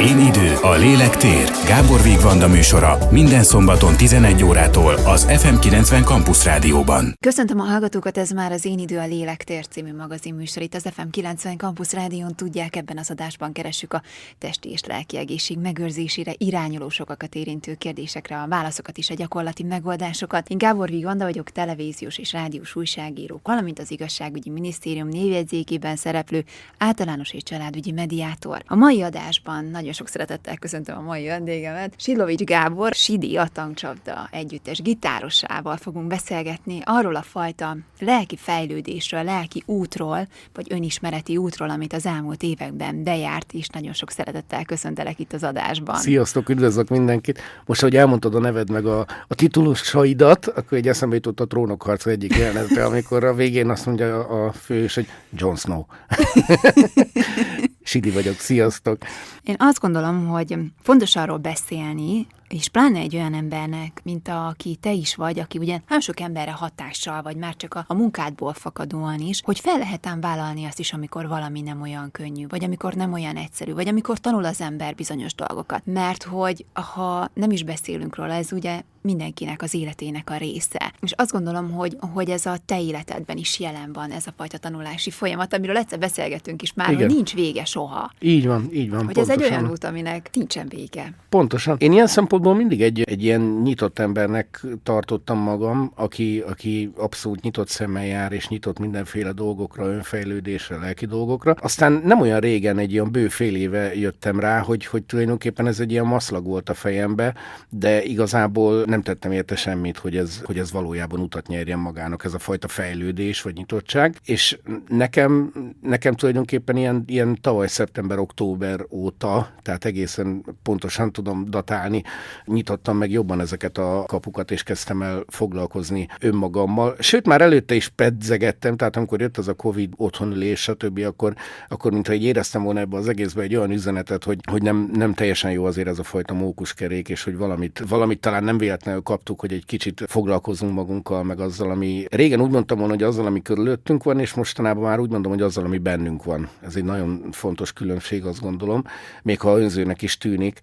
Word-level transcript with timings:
Én 0.00 0.18
idő, 0.18 0.54
a 0.62 0.74
lélek 0.74 1.16
tér. 1.16 1.50
Gábor 1.66 2.02
Vigvanda 2.02 2.48
műsora 2.48 2.98
minden 3.10 3.42
szombaton 3.42 3.96
11 3.96 4.44
órától 4.44 4.94
az 4.94 5.26
FM90 5.28 6.04
Campus 6.04 6.44
Rádióban. 6.44 7.14
Köszöntöm 7.20 7.60
a 7.60 7.64
hallgatókat, 7.64 8.18
ez 8.18 8.30
már 8.30 8.52
az 8.52 8.64
Én 8.64 8.78
idő, 8.78 8.98
a 8.98 9.06
lélek 9.06 9.44
tér 9.44 9.66
című 9.66 9.94
magazin 9.94 10.34
műsor. 10.34 10.62
Itt 10.62 10.74
az 10.74 10.86
FM90 10.96 11.56
Campus 11.56 11.92
Rádión 11.92 12.34
tudják, 12.34 12.76
ebben 12.76 12.98
az 12.98 13.10
adásban 13.10 13.52
keressük 13.52 13.92
a 13.92 14.02
testi 14.38 14.70
és 14.70 14.84
lelki 14.84 15.16
egészség 15.16 15.58
megőrzésére 15.58 16.32
irányuló 16.36 16.88
sokakat 16.88 17.34
érintő 17.34 17.74
kérdésekre, 17.74 18.40
a 18.40 18.48
válaszokat 18.48 18.98
is, 18.98 19.10
a 19.10 19.14
gyakorlati 19.14 19.62
megoldásokat. 19.62 20.48
Én 20.48 20.58
Gábor 20.58 20.88
Vigvanda 20.88 21.24
vagyok, 21.24 21.50
televíziós 21.50 22.18
és 22.18 22.32
rádiós 22.32 22.76
újságíró, 22.76 23.40
valamint 23.42 23.78
az 23.78 23.90
igazságügyi 23.90 24.50
minisztérium 24.50 25.08
névjegyzékében 25.08 25.96
szereplő 25.96 26.44
általános 26.78 27.32
és 27.32 27.42
családügyi 27.42 27.90
mediátor. 27.90 28.62
A 28.66 28.74
mai 28.74 29.02
adásban 29.02 29.64
nagyon 29.64 29.86
nagyon 29.88 30.06
sok 30.06 30.20
szeretettel 30.20 30.56
köszöntöm 30.56 30.98
a 30.98 31.00
mai 31.00 31.26
vendégemet. 31.26 31.94
Silovics 31.96 32.44
Gábor, 32.44 32.94
Sidi 32.94 33.36
a 33.36 33.48
tankcsapda 33.52 34.28
együttes 34.30 34.82
gitárosával 34.82 35.76
fogunk 35.76 36.06
beszélgetni 36.06 36.80
arról 36.84 37.14
a 37.14 37.22
fajta 37.22 37.76
lelki 37.98 38.36
fejlődésről, 38.36 39.22
lelki 39.22 39.62
útról, 39.66 40.28
vagy 40.54 40.66
önismereti 40.70 41.36
útról, 41.36 41.70
amit 41.70 41.92
az 41.92 42.06
elmúlt 42.06 42.42
években 42.42 43.02
bejárt, 43.02 43.52
és 43.52 43.68
nagyon 43.68 43.92
sok 43.92 44.10
szeretettel 44.10 44.64
köszöntelek 44.64 45.18
itt 45.18 45.32
az 45.32 45.42
adásban. 45.42 45.96
Sziasztok, 45.96 46.48
üdvözlök 46.48 46.88
mindenkit! 46.88 47.40
Most, 47.66 47.80
hogy 47.80 47.96
elmondtad 47.96 48.34
a 48.34 48.38
neved 48.38 48.70
meg 48.70 48.86
a, 48.86 49.06
a 49.28 49.34
titulusaidat, 49.34 50.46
akkor 50.46 50.78
egy 50.78 50.88
eszembe 50.88 51.14
jutott 51.14 51.40
a 51.40 51.46
trónokharc 51.46 52.06
egyik 52.06 52.36
jelenetbe, 52.36 52.84
amikor 52.84 53.24
a 53.24 53.34
végén 53.34 53.70
azt 53.70 53.86
mondja 53.86 54.26
a, 54.26 54.46
a 54.46 54.52
fős, 54.52 54.94
hogy 54.94 55.06
Jon 55.30 55.56
Snow. 55.56 55.84
Sidi 57.88 58.10
vagyok, 58.10 58.38
sziasztok! 58.38 58.98
Én 59.42 59.54
azt 59.58 59.80
gondolom, 59.80 60.26
hogy 60.26 60.56
fontos 60.82 61.16
arról 61.16 61.36
beszélni, 61.36 62.26
és 62.48 62.68
pláne 62.68 62.98
egy 62.98 63.14
olyan 63.14 63.34
embernek, 63.34 64.00
mint 64.04 64.28
a, 64.28 64.46
aki 64.46 64.76
te 64.80 64.92
is 64.92 65.14
vagy, 65.14 65.38
aki 65.38 65.58
ugye 65.58 65.80
nem 65.88 66.00
sok 66.00 66.20
emberre 66.20 66.50
hatással, 66.50 67.22
vagy 67.22 67.36
már 67.36 67.56
csak 67.56 67.74
a, 67.74 67.84
a 67.86 67.94
munkádból 67.94 68.52
fakadóan 68.52 69.20
is, 69.20 69.40
hogy 69.44 69.58
fel 69.58 69.78
lehet 69.78 70.06
ám 70.06 70.20
vállalni 70.20 70.64
azt 70.64 70.78
is, 70.78 70.92
amikor 70.92 71.28
valami 71.28 71.60
nem 71.60 71.80
olyan 71.80 72.10
könnyű, 72.10 72.46
vagy 72.48 72.64
amikor 72.64 72.94
nem 72.94 73.12
olyan 73.12 73.36
egyszerű, 73.36 73.72
vagy 73.72 73.88
amikor 73.88 74.18
tanul 74.18 74.44
az 74.44 74.60
ember 74.60 74.94
bizonyos 74.94 75.34
dolgokat. 75.34 75.82
Mert 75.84 76.22
hogy 76.22 76.64
ha 76.72 77.30
nem 77.34 77.50
is 77.50 77.62
beszélünk 77.62 78.16
róla, 78.16 78.32
ez 78.32 78.52
ugye 78.52 78.82
mindenkinek 79.00 79.62
az 79.62 79.74
életének 79.74 80.30
a 80.30 80.36
része. 80.36 80.92
És 81.00 81.12
azt 81.12 81.32
gondolom, 81.32 81.70
hogy, 81.70 81.96
hogy 82.00 82.30
ez 82.30 82.46
a 82.46 82.56
te 82.66 82.80
életedben 82.80 83.36
is 83.36 83.60
jelen 83.60 83.92
van, 83.92 84.10
ez 84.10 84.26
a 84.26 84.32
fajta 84.36 84.58
tanulási 84.58 85.10
folyamat, 85.10 85.54
amiről 85.54 85.76
egyszer 85.76 85.98
beszélgetünk 85.98 86.62
is 86.62 86.72
már, 86.74 86.90
Igen. 86.90 87.06
hogy 87.06 87.14
nincs 87.14 87.34
vége 87.34 87.64
soha. 87.64 88.10
Így 88.20 88.46
van, 88.46 88.68
így 88.72 88.90
van. 88.90 89.04
Hogy 89.04 89.14
pontosan. 89.14 89.40
ez 89.40 89.42
egy 89.42 89.52
olyan 89.52 89.70
út, 89.70 89.84
aminek 89.84 90.30
nincsen 90.32 90.68
vége. 90.68 91.12
Pontosan. 91.28 91.76
Én 91.78 91.92
ilyen 91.92 92.06
szempontból 92.06 92.37
mindig 92.42 92.82
egy, 92.82 93.02
egy 93.02 93.22
ilyen 93.22 93.40
nyitott 93.40 93.98
embernek 93.98 94.66
tartottam 94.82 95.38
magam, 95.38 95.92
aki, 95.94 96.42
aki 96.46 96.92
abszolút 96.96 97.42
nyitott 97.42 97.68
szemmel 97.68 98.06
jár, 98.06 98.32
és 98.32 98.48
nyitott 98.48 98.78
mindenféle 98.78 99.32
dolgokra, 99.32 99.86
önfejlődésre, 99.86 100.76
lelki 100.76 101.06
dolgokra. 101.06 101.56
Aztán 101.60 101.92
nem 102.04 102.20
olyan 102.20 102.40
régen, 102.40 102.78
egy 102.78 102.92
ilyen 102.92 103.10
bő 103.12 103.28
fél 103.28 103.56
éve 103.56 103.94
jöttem 103.94 104.40
rá, 104.40 104.58
hogy, 104.58 104.86
hogy 104.86 105.02
tulajdonképpen 105.04 105.66
ez 105.66 105.80
egy 105.80 105.90
ilyen 105.90 106.06
maszlag 106.06 106.44
volt 106.44 106.68
a 106.68 106.74
fejembe, 106.74 107.34
de 107.68 108.02
igazából 108.02 108.84
nem 108.84 109.02
tettem 109.02 109.32
érte 109.32 109.56
semmit, 109.56 109.98
hogy 109.98 110.16
ez, 110.16 110.40
hogy 110.44 110.58
ez 110.58 110.72
valójában 110.72 111.20
utat 111.20 111.46
nyerjen 111.46 111.78
magának, 111.78 112.24
ez 112.24 112.34
a 112.34 112.38
fajta 112.38 112.68
fejlődés 112.68 113.42
vagy 113.42 113.54
nyitottság. 113.54 114.16
És 114.24 114.58
nekem, 114.88 115.52
nekem 115.82 116.14
tulajdonképpen 116.14 116.76
ilyen, 116.76 117.04
ilyen 117.06 117.38
tavaly 117.40 117.66
szeptember-október 117.66 118.86
óta, 118.90 119.50
tehát 119.62 119.84
egészen 119.84 120.44
pontosan 120.62 121.12
tudom 121.12 121.44
datálni, 121.50 122.02
nyitottam 122.44 122.96
meg 122.96 123.10
jobban 123.10 123.40
ezeket 123.40 123.78
a 123.78 124.04
kapukat, 124.06 124.50
és 124.50 124.62
kezdtem 124.62 125.02
el 125.02 125.24
foglalkozni 125.26 126.08
önmagammal. 126.20 126.96
Sőt, 126.98 127.26
már 127.26 127.40
előtte 127.40 127.74
is 127.74 127.88
pedzegettem, 127.88 128.76
tehát 128.76 128.96
amikor 128.96 129.20
jött 129.20 129.36
az 129.36 129.48
a 129.48 129.54
Covid 129.54 129.92
otthonülés, 129.96 130.60
stb., 130.60 130.98
akkor, 130.98 131.34
akkor 131.68 131.92
mintha 131.92 132.12
így 132.12 132.24
éreztem 132.24 132.62
volna 132.62 132.80
ebbe 132.80 132.96
az 132.96 133.08
egészbe 133.08 133.42
egy 133.42 133.54
olyan 133.56 133.70
üzenetet, 133.70 134.24
hogy, 134.24 134.38
hogy 134.50 134.62
nem, 134.62 134.90
nem 134.92 135.14
teljesen 135.14 135.50
jó 135.50 135.64
azért 135.64 135.88
ez 135.88 135.98
a 135.98 136.02
fajta 136.02 136.34
mókuskerék, 136.34 137.08
és 137.08 137.22
hogy 137.24 137.36
valamit, 137.36 137.82
valamit 137.88 138.20
talán 138.20 138.44
nem 138.44 138.58
véletlenül 138.58 139.02
kaptuk, 139.02 139.40
hogy 139.40 139.52
egy 139.52 139.64
kicsit 139.64 140.04
foglalkozunk 140.06 140.74
magunkkal, 140.74 141.22
meg 141.22 141.40
azzal, 141.40 141.70
ami 141.70 142.04
régen 142.10 142.40
úgy 142.40 142.50
mondtam 142.50 142.78
volna, 142.78 142.92
hogy 142.92 143.02
azzal, 143.02 143.26
ami 143.26 143.42
körülöttünk 143.42 144.02
van, 144.02 144.20
és 144.20 144.34
mostanában 144.34 144.82
már 144.82 144.98
úgy 144.98 145.10
mondom, 145.10 145.32
hogy 145.32 145.42
azzal, 145.42 145.64
ami 145.64 145.78
bennünk 145.78 146.24
van. 146.24 146.48
Ez 146.60 146.76
egy 146.76 146.84
nagyon 146.84 147.28
fontos 147.32 147.72
különbség, 147.72 148.24
azt 148.24 148.40
gondolom, 148.40 148.84
még 149.22 149.40
ha 149.40 149.58
önzőnek 149.58 150.02
is 150.02 150.18
tűnik, 150.18 150.60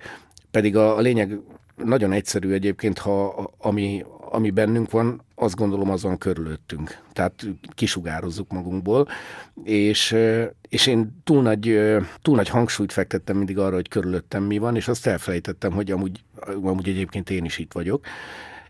pedig 0.56 0.76
a, 0.76 0.98
a 0.98 1.00
lényeg 1.00 1.40
nagyon 1.76 2.12
egyszerű 2.12 2.52
egyébként, 2.52 2.98
ha 2.98 3.26
ami, 3.58 4.06
ami 4.30 4.50
bennünk 4.50 4.92
van, 4.92 5.22
azt 5.36 5.56
gondolom 5.56 5.90
azon 5.90 6.18
körülöttünk. 6.18 7.02
Tehát 7.14 7.46
kisugározzuk 7.70 8.52
magunkból, 8.52 9.08
és, 9.64 10.16
és 10.70 10.88
én 10.88 11.22
túl 11.24 11.42
nagy, 11.42 11.80
túl 12.22 12.36
nagy 12.36 12.50
hangsúlyt 12.50 12.92
fektettem 12.92 13.38
mindig 13.38 13.58
arra, 13.58 13.76
hogy 13.76 13.88
körülöttem 13.88 14.44
mi 14.44 14.58
van, 14.58 14.76
és 14.76 14.88
azt 14.88 15.08
elfelejtettem, 15.08 15.72
hogy 15.72 15.92
amúgy, 15.92 16.24
amúgy 16.62 16.90
egyébként 16.90 17.30
én 17.30 17.46
is 17.46 17.58
itt 17.58 17.74
vagyok. 17.74 18.06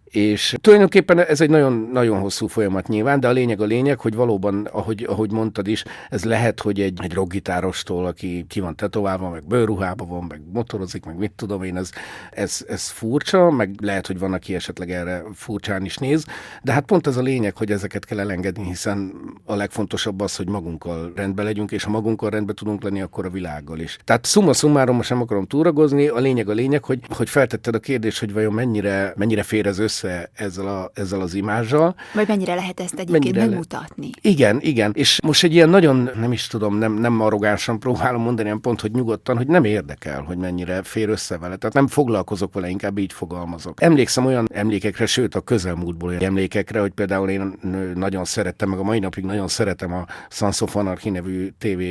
És 0.06 0.56
tulajdonképpen 0.62 1.20
ez 1.20 1.42
egy 1.42 1.50
nagyon, 1.50 1.90
nagyon 1.92 2.20
hosszú 2.20 2.48
folyamat 2.48 2.88
nyilván, 2.88 3.20
de 3.20 3.28
a 3.28 3.32
lényeg 3.32 3.62
a 3.62 3.66
lényeg, 3.66 4.00
hogy 4.00 4.16
valóban, 4.16 4.66
ahogy, 4.72 5.04
ahogy 5.04 5.32
mondtad 5.32 5.68
is, 5.68 5.84
ez 6.10 6.24
lehet, 6.24 6.60
hogy 6.60 6.82
egy, 6.82 7.00
egy 7.04 7.14
rockgitárostól, 7.14 8.06
aki 8.06 8.46
ki 8.48 8.60
van 8.60 8.76
tetoválva, 8.76 9.30
meg 9.30 9.48
bőrruhában 9.48 10.08
van, 10.08 10.26
meg 10.28 10.42
motorozik, 10.54 11.06
meg 11.06 11.18
mit 11.18 11.32
tudom 11.32 11.64
én, 11.64 11.78
ez, 11.78 11.90
ez, 12.32 12.66
ez 12.68 12.90
furcsa, 12.90 13.52
meg 13.52 13.76
lehet, 13.82 14.08
hogy 14.08 14.20
van, 14.20 14.34
aki 14.34 14.56
esetleg 14.56 14.92
erre 14.92 15.24
furcsán 15.34 15.86
is 15.86 15.98
néz, 15.98 16.26
de 16.64 16.72
hát 16.72 16.86
pont 16.86 17.08
ez 17.08 17.18
a 17.18 17.22
lényeg, 17.22 17.58
hogy 17.58 17.72
ezeket 17.72 18.06
kell 18.06 18.20
elengedni, 18.20 18.66
hiszen 18.66 19.14
a 19.46 19.56
legfontosabb 19.56 20.22
az, 20.22 20.36
hogy 20.36 20.50
magunkkal 20.50 21.12
rendbe 21.16 21.44
legyünk, 21.44 21.72
és 21.72 21.84
ha 21.84 21.90
magunkkal 21.90 22.30
rendbe 22.30 22.54
tudunk 22.54 22.84
lenni, 22.84 23.02
akkor 23.02 23.26
a 23.26 23.30
világgal 23.30 23.80
is. 23.80 23.98
Tehát 24.04 24.26
szumma 24.26 24.54
summarum, 24.54 24.96
most 24.96 25.10
nem 25.10 25.22
akarom 25.22 25.46
túragozni, 25.46 26.08
a 26.08 26.20
lényeg 26.20 26.50
a 26.50 26.54
lényeg, 26.54 26.84
hogy, 26.84 27.00
hogy 27.10 27.30
feltetted 27.30 27.76
a 27.76 27.80
kérdést, 27.80 28.20
hogy 28.20 28.34
vajon 28.34 28.54
mennyire, 28.54 29.14
mennyire 29.16 29.44
fér 29.44 29.66
ez 29.66 29.80
össze 29.80 29.95
össze 30.04 30.30
ezzel, 30.34 30.68
a, 30.68 30.92
ezzel 30.94 31.22
az 31.22 31.34
imázsal. 31.34 31.96
Vagy 32.14 32.28
mennyire 32.28 32.56
lehet 32.56 32.80
ezt 32.80 32.94
egyébként 32.94 33.24
mennyire 33.24 33.46
megmutatni. 33.46 34.10
Le... 34.22 34.30
Igen, 34.30 34.58
igen. 34.62 34.92
És 34.96 35.20
most 35.24 35.44
egy 35.44 35.54
ilyen 35.54 35.70
nagyon, 35.70 36.10
nem 36.16 36.32
is 36.32 36.48
tudom, 36.48 36.78
nem, 36.78 36.94
nem 36.94 37.22
arrogánsan 37.22 37.80
próbálom 37.80 38.22
mondani 38.22 38.48
ilyen 38.48 38.62
pont, 38.62 38.82
hogy 38.82 38.92
nyugodtan, 38.92 39.38
hogy 39.38 39.48
nem 39.48 39.64
érdekel, 39.64 40.22
hogy 40.22 40.38
mennyire 40.38 40.84
fér 40.84 41.10
össze 41.10 41.38
vele. 41.38 41.56
Tehát 41.56 41.76
nem 41.76 41.88
foglalkozok 41.88 42.54
vele, 42.54 42.70
inkább 42.70 42.98
így 42.98 43.14
fogalmazok. 43.14 43.82
Emlékszem 43.82 44.26
olyan 44.26 44.48
emlékekre, 44.54 45.06
sőt 45.06 45.36
a 45.36 45.42
közelmúltból 45.42 46.10
olyan 46.10 46.24
emlékekre, 46.24 46.80
hogy 46.80 46.92
például 46.92 47.30
én 47.30 47.54
nagyon 47.96 48.26
szerettem, 48.26 48.70
meg 48.70 48.80
a 48.80 48.84
mai 48.84 49.00
napig 49.00 49.24
nagyon 49.24 49.48
szeretem 49.48 49.94
a 49.94 50.06
Sons 50.30 50.62
of 50.62 50.76
Anarchy 50.76 51.10
nevű 51.10 51.54
TV 51.58 51.82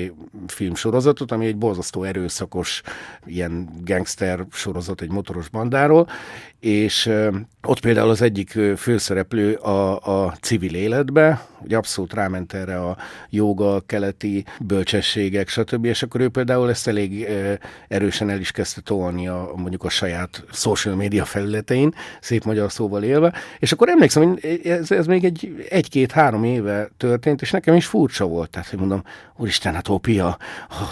filmsorozatot, 0.46 1.32
ami 1.32 1.46
egy 1.46 1.56
borzasztó 1.56 2.02
erőszakos 2.02 2.82
ilyen 3.26 3.68
gangster 3.84 4.46
sorozat 4.50 5.00
egy 5.00 5.10
motoros 5.10 5.48
bandáról, 5.48 6.08
és 6.64 7.10
ott 7.62 7.80
például 7.80 7.93
az 8.02 8.22
egyik 8.22 8.58
főszereplő 8.76 9.54
a, 9.54 9.98
a 10.24 10.34
civil 10.40 10.74
életbe, 10.74 11.40
hogy 11.64 11.74
abszolút 11.74 12.12
ráment 12.12 12.52
erre 12.52 12.80
a 12.80 12.96
joga, 13.30 13.80
keleti 13.80 14.44
bölcsességek, 14.60 15.48
stb. 15.48 15.84
És 15.84 16.02
akkor 16.02 16.20
ő 16.20 16.28
például 16.28 16.70
ezt 16.70 16.88
elég 16.88 17.26
erősen 17.88 18.30
el 18.30 18.38
is 18.38 18.50
kezdte 18.50 18.80
tolni 18.80 19.28
a, 19.28 19.52
mondjuk 19.56 19.84
a 19.84 19.88
saját 19.88 20.44
social 20.52 20.94
media 20.94 21.24
felületein, 21.24 21.94
szép 22.20 22.44
magyar 22.44 22.72
szóval 22.72 23.02
élve. 23.02 23.32
És 23.58 23.72
akkor 23.72 23.88
emlékszem, 23.88 24.22
hogy 24.22 24.60
ez, 24.64 24.90
ez 24.90 25.06
még 25.06 25.24
egy, 25.24 25.66
egy-két-három 25.68 26.44
éve 26.44 26.90
történt, 26.96 27.42
és 27.42 27.50
nekem 27.50 27.74
is 27.74 27.86
furcsa 27.86 28.26
volt. 28.26 28.50
Tehát, 28.50 28.68
hogy 28.68 28.78
mondom, 28.78 29.02
úristen, 29.36 29.74
hát 29.74 29.88
Opi, 29.88 30.18
a, 30.18 30.38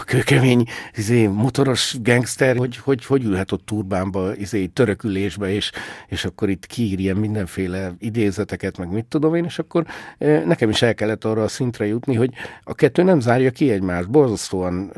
kőkemény 0.04 0.64
izé, 0.96 1.26
motoros 1.26 1.96
gangster, 2.02 2.56
hogy, 2.56 2.76
hogy, 2.76 3.04
hogy 3.04 3.24
ülhet 3.24 3.52
ott 3.52 3.66
turbánba, 3.66 4.36
izé, 4.36 4.66
törökülésbe, 4.66 5.54
és, 5.54 5.70
és 6.08 6.24
akkor 6.24 6.50
itt 6.50 6.66
kiírja 6.96 7.16
mindenféle 7.16 7.92
idézeteket, 7.98 8.78
meg 8.78 8.92
mit 8.92 9.04
tudom 9.04 9.34
én, 9.34 9.44
és 9.44 9.58
akkor 9.58 9.84
nekem 10.18 10.62
nekem 10.62 10.68
is 10.68 10.82
el 10.82 10.94
kellett 10.94 11.24
arra 11.24 11.42
a 11.42 11.48
szintre 11.48 11.86
jutni, 11.86 12.14
hogy 12.14 12.32
a 12.64 12.74
kettő 12.74 13.02
nem 13.02 13.20
zárja 13.20 13.50
ki 13.50 13.70
egymást, 13.70 14.10
borzasztóan 14.10 14.92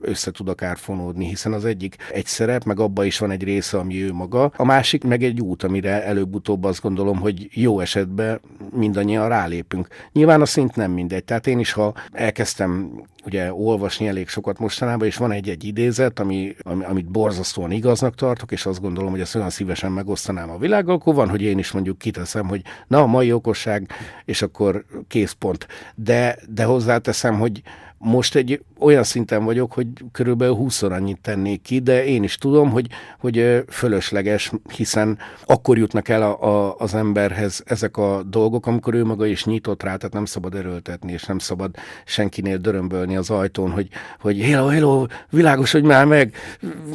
össze 0.00 0.30
tud 0.30 0.48
akár 0.48 0.76
hiszen 1.18 1.52
az 1.52 1.64
egyik 1.64 1.96
egy 2.12 2.26
szerep, 2.26 2.64
meg 2.64 2.80
abban 2.80 3.06
is 3.06 3.18
van 3.18 3.30
egy 3.30 3.44
része, 3.44 3.78
ami 3.78 4.02
ő 4.02 4.12
maga, 4.12 4.52
a 4.56 4.64
másik 4.64 5.04
meg 5.04 5.22
egy 5.22 5.40
út, 5.40 5.62
amire 5.62 6.04
előbb-utóbb 6.04 6.64
azt 6.64 6.82
gondolom, 6.82 7.18
hogy 7.18 7.48
jó 7.50 7.80
esetben 7.80 8.40
mindannyian 8.76 9.28
rálépünk. 9.28 9.88
Nyilván 10.12 10.40
a 10.40 10.46
szint 10.46 10.76
nem 10.76 10.90
mindegy, 10.90 11.24
tehát 11.24 11.46
én 11.46 11.58
is, 11.58 11.72
ha 11.72 11.94
elkezdtem 12.12 12.90
ugye 13.24 13.52
olvasni 13.52 14.08
elég 14.08 14.28
sokat 14.28 14.58
mostanában, 14.58 15.06
és 15.06 15.16
van 15.16 15.32
egy-egy 15.32 15.64
idézet, 15.64 16.20
ami, 16.20 16.54
ami, 16.62 16.84
amit 16.84 17.10
borzasztóan 17.10 17.70
igaznak 17.70 18.14
tartok, 18.14 18.52
és 18.52 18.66
azt 18.66 18.80
gondolom, 18.80 19.10
hogy 19.10 19.20
ezt 19.20 19.34
olyan 19.34 19.50
szívesen 19.50 19.92
megosztanám 19.92 20.50
a 20.50 20.58
világgal, 20.58 20.94
akkor 20.94 21.14
van, 21.14 21.28
hogy 21.28 21.42
én 21.42 21.58
is 21.58 21.72
mondjuk 21.72 21.98
kiteszem, 21.98 22.48
hogy 22.48 22.62
na, 22.86 23.02
a 23.02 23.06
mai 23.06 23.32
okosság, 23.32 23.90
és 24.24 24.42
akkor 24.42 24.84
kész 25.08 25.32
pont. 25.32 25.66
De, 25.94 26.38
de 26.48 26.64
hozzáteszem, 26.64 27.38
hogy 27.38 27.62
Most 28.04 28.34
egy 28.34 28.62
olyan 28.78 29.02
szinten 29.02 29.44
vagyok, 29.44 29.72
hogy 29.72 29.86
körülbelül 30.12 30.54
20 30.54 30.82
annyit 30.82 31.20
tennék 31.20 31.62
ki, 31.62 31.78
de 31.78 32.04
én 32.04 32.22
is 32.22 32.36
tudom, 32.36 32.70
hogy, 32.70 32.86
hogy 33.18 33.64
fölösleges, 33.68 34.52
hiszen 34.76 35.18
akkor 35.46 35.78
jutnak 35.78 36.08
el 36.08 36.22
a, 36.22 36.42
a, 36.42 36.76
az 36.78 36.94
emberhez 36.94 37.62
ezek 37.66 37.96
a 37.96 38.22
dolgok, 38.22 38.66
amikor 38.66 38.94
ő 38.94 39.04
maga 39.04 39.26
is 39.26 39.44
nyitott 39.44 39.82
rá, 39.82 39.96
tehát 39.96 40.12
nem 40.12 40.24
szabad 40.24 40.54
erőltetni, 40.54 41.12
és 41.12 41.24
nem 41.24 41.38
szabad 41.38 41.74
senkinél 42.04 42.56
dörömbölni 42.56 43.16
az 43.16 43.30
ajtón, 43.30 43.70
hogy, 43.70 43.88
hogy 44.20 44.40
hello, 44.40 44.66
hello, 44.66 45.06
világos, 45.30 45.72
hogy 45.72 45.82
már 45.84 46.06
meg, 46.06 46.34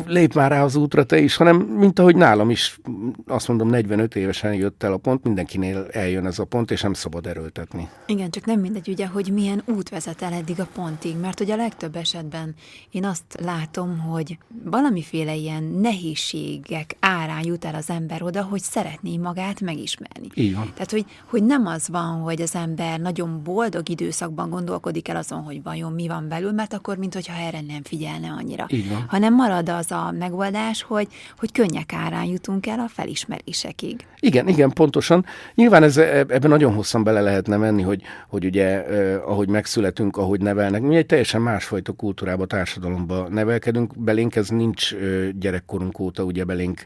lép 0.05 0.33
már 0.33 0.51
rá 0.51 0.63
az 0.63 0.75
útra 0.75 1.03
te 1.03 1.19
is, 1.19 1.35
hanem 1.35 1.55
mint 1.57 1.99
ahogy 1.99 2.15
nálam 2.15 2.49
is, 2.49 2.79
azt 3.27 3.47
mondom, 3.47 3.69
45 3.69 4.15
évesen 4.15 4.53
jött 4.53 4.83
el 4.83 4.93
a 4.93 4.97
pont, 4.97 5.23
mindenkinél 5.23 5.87
eljön 5.91 6.25
ez 6.25 6.39
a 6.39 6.45
pont, 6.45 6.71
és 6.71 6.81
nem 6.81 6.93
szabad 6.93 7.27
erőltetni. 7.27 7.89
Igen, 8.05 8.29
csak 8.29 8.45
nem 8.45 8.59
mindegy 8.59 8.87
ugye, 8.89 9.07
hogy 9.07 9.31
milyen 9.33 9.63
út 9.65 9.89
vezet 9.89 10.21
el 10.21 10.33
eddig 10.33 10.59
a 10.59 10.67
pontig, 10.99 11.21
mert 11.21 11.39
ugye 11.39 11.53
a 11.53 11.57
legtöbb 11.57 11.95
esetben 11.95 12.55
én 12.91 13.05
azt 13.05 13.23
látom, 13.39 13.99
hogy 13.99 14.37
valamiféle 14.63 15.35
ilyen 15.35 15.63
nehézségek 15.63 16.95
árán 16.99 17.45
jut 17.45 17.65
el 17.65 17.75
az 17.75 17.89
ember 17.89 18.23
oda, 18.23 18.43
hogy 18.43 18.61
szeretné 18.61 19.17
magát 19.17 19.61
megismerni. 19.61 20.27
Így 20.33 20.55
van. 20.55 20.71
Tehát, 20.73 20.91
hogy, 20.91 21.05
hogy 21.25 21.43
nem 21.43 21.65
az 21.65 21.87
van, 21.87 22.21
hogy 22.21 22.41
az 22.41 22.55
ember 22.55 22.99
nagyon 22.99 23.43
boldog 23.43 23.89
időszakban 23.89 24.49
gondolkodik 24.49 25.07
el 25.07 25.15
azon, 25.15 25.41
hogy 25.41 25.63
vajon 25.63 25.93
mi 25.93 26.07
van 26.07 26.27
belül, 26.27 26.51
mert 26.51 26.73
akkor, 26.73 26.97
mintha 26.97 27.33
erre 27.33 27.61
nem 27.67 27.83
figyelne 27.83 28.29
annyira. 28.29 28.65
Így 28.69 28.89
van. 28.89 29.05
Hanem 29.07 29.33
marad 29.33 29.69
az 29.69 29.91
a 29.91 30.13
megoldás, 30.19 30.81
hogy, 30.83 31.07
hogy 31.37 31.51
könnyek 31.51 31.93
árán 31.93 32.25
jutunk 32.25 32.67
el 32.67 32.79
a 32.79 32.87
felismerésekig. 32.87 34.05
Igen, 34.19 34.47
igen, 34.47 34.71
pontosan. 34.71 35.25
Nyilván 35.55 35.83
ez, 35.83 35.97
ebben 35.97 36.49
nagyon 36.49 36.73
hosszan 36.73 37.03
bele 37.03 37.21
lehetne 37.21 37.57
menni, 37.57 37.81
hogy, 37.81 38.01
hogy 38.27 38.45
ugye 38.45 38.85
eh, 38.85 39.29
ahogy 39.29 39.49
megszületünk, 39.49 40.17
ahogy 40.17 40.41
nevelnek, 40.41 40.81
mi 40.87 40.95
egy 40.95 41.05
teljesen 41.05 41.41
másfajta 41.41 41.91
kultúrába, 41.91 42.45
társadalomba 42.45 43.27
nevelkedünk, 43.29 44.03
belénk 44.03 44.35
ez 44.35 44.49
nincs 44.49 44.95
gyerekkorunk 45.31 45.99
óta 45.99 46.23
ugye 46.23 46.43
belénk 46.43 46.83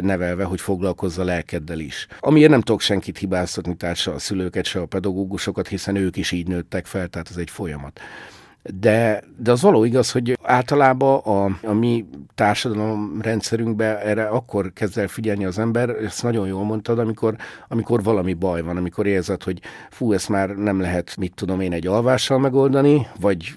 nevelve, 0.00 0.44
hogy 0.44 0.60
foglalkozza 0.60 1.24
lelkeddel 1.24 1.78
is. 1.78 2.06
Amiért 2.20 2.50
nem 2.50 2.60
tudok 2.60 2.80
senkit 2.80 3.18
hibáztatni, 3.18 3.76
tehát 3.76 4.06
a 4.06 4.18
szülőket, 4.18 4.64
se 4.64 4.80
a 4.80 4.86
pedagógusokat, 4.86 5.68
hiszen 5.68 5.96
ők 5.96 6.16
is 6.16 6.32
így 6.32 6.48
nőttek 6.48 6.86
fel, 6.86 7.08
tehát 7.08 7.30
ez 7.30 7.36
egy 7.36 7.50
folyamat. 7.50 8.00
De, 8.62 9.22
de 9.36 9.50
az 9.50 9.62
való 9.62 9.84
igaz, 9.84 10.10
hogy 10.10 10.38
általában 10.42 11.18
a, 11.18 11.44
a 11.66 11.72
mi 11.72 12.06
társadalom 12.34 13.18
rendszerünkben 13.22 13.96
erre 13.96 14.26
akkor 14.26 14.72
kezd 14.72 14.98
el 14.98 15.08
figyelni 15.08 15.44
az 15.44 15.58
ember, 15.58 15.88
ezt 15.88 16.22
nagyon 16.22 16.46
jól 16.46 16.64
mondtad, 16.64 16.98
amikor, 16.98 17.36
amikor 17.68 18.02
valami 18.02 18.34
baj 18.34 18.62
van, 18.62 18.76
amikor 18.76 19.06
érzed, 19.06 19.42
hogy 19.42 19.60
fú, 19.90 20.12
ezt 20.12 20.28
már 20.28 20.48
nem 20.48 20.80
lehet, 20.80 21.16
mit 21.16 21.34
tudom 21.34 21.60
én, 21.60 21.72
egy 21.72 21.86
alvással 21.86 22.38
megoldani, 22.38 23.06
vagy 23.20 23.54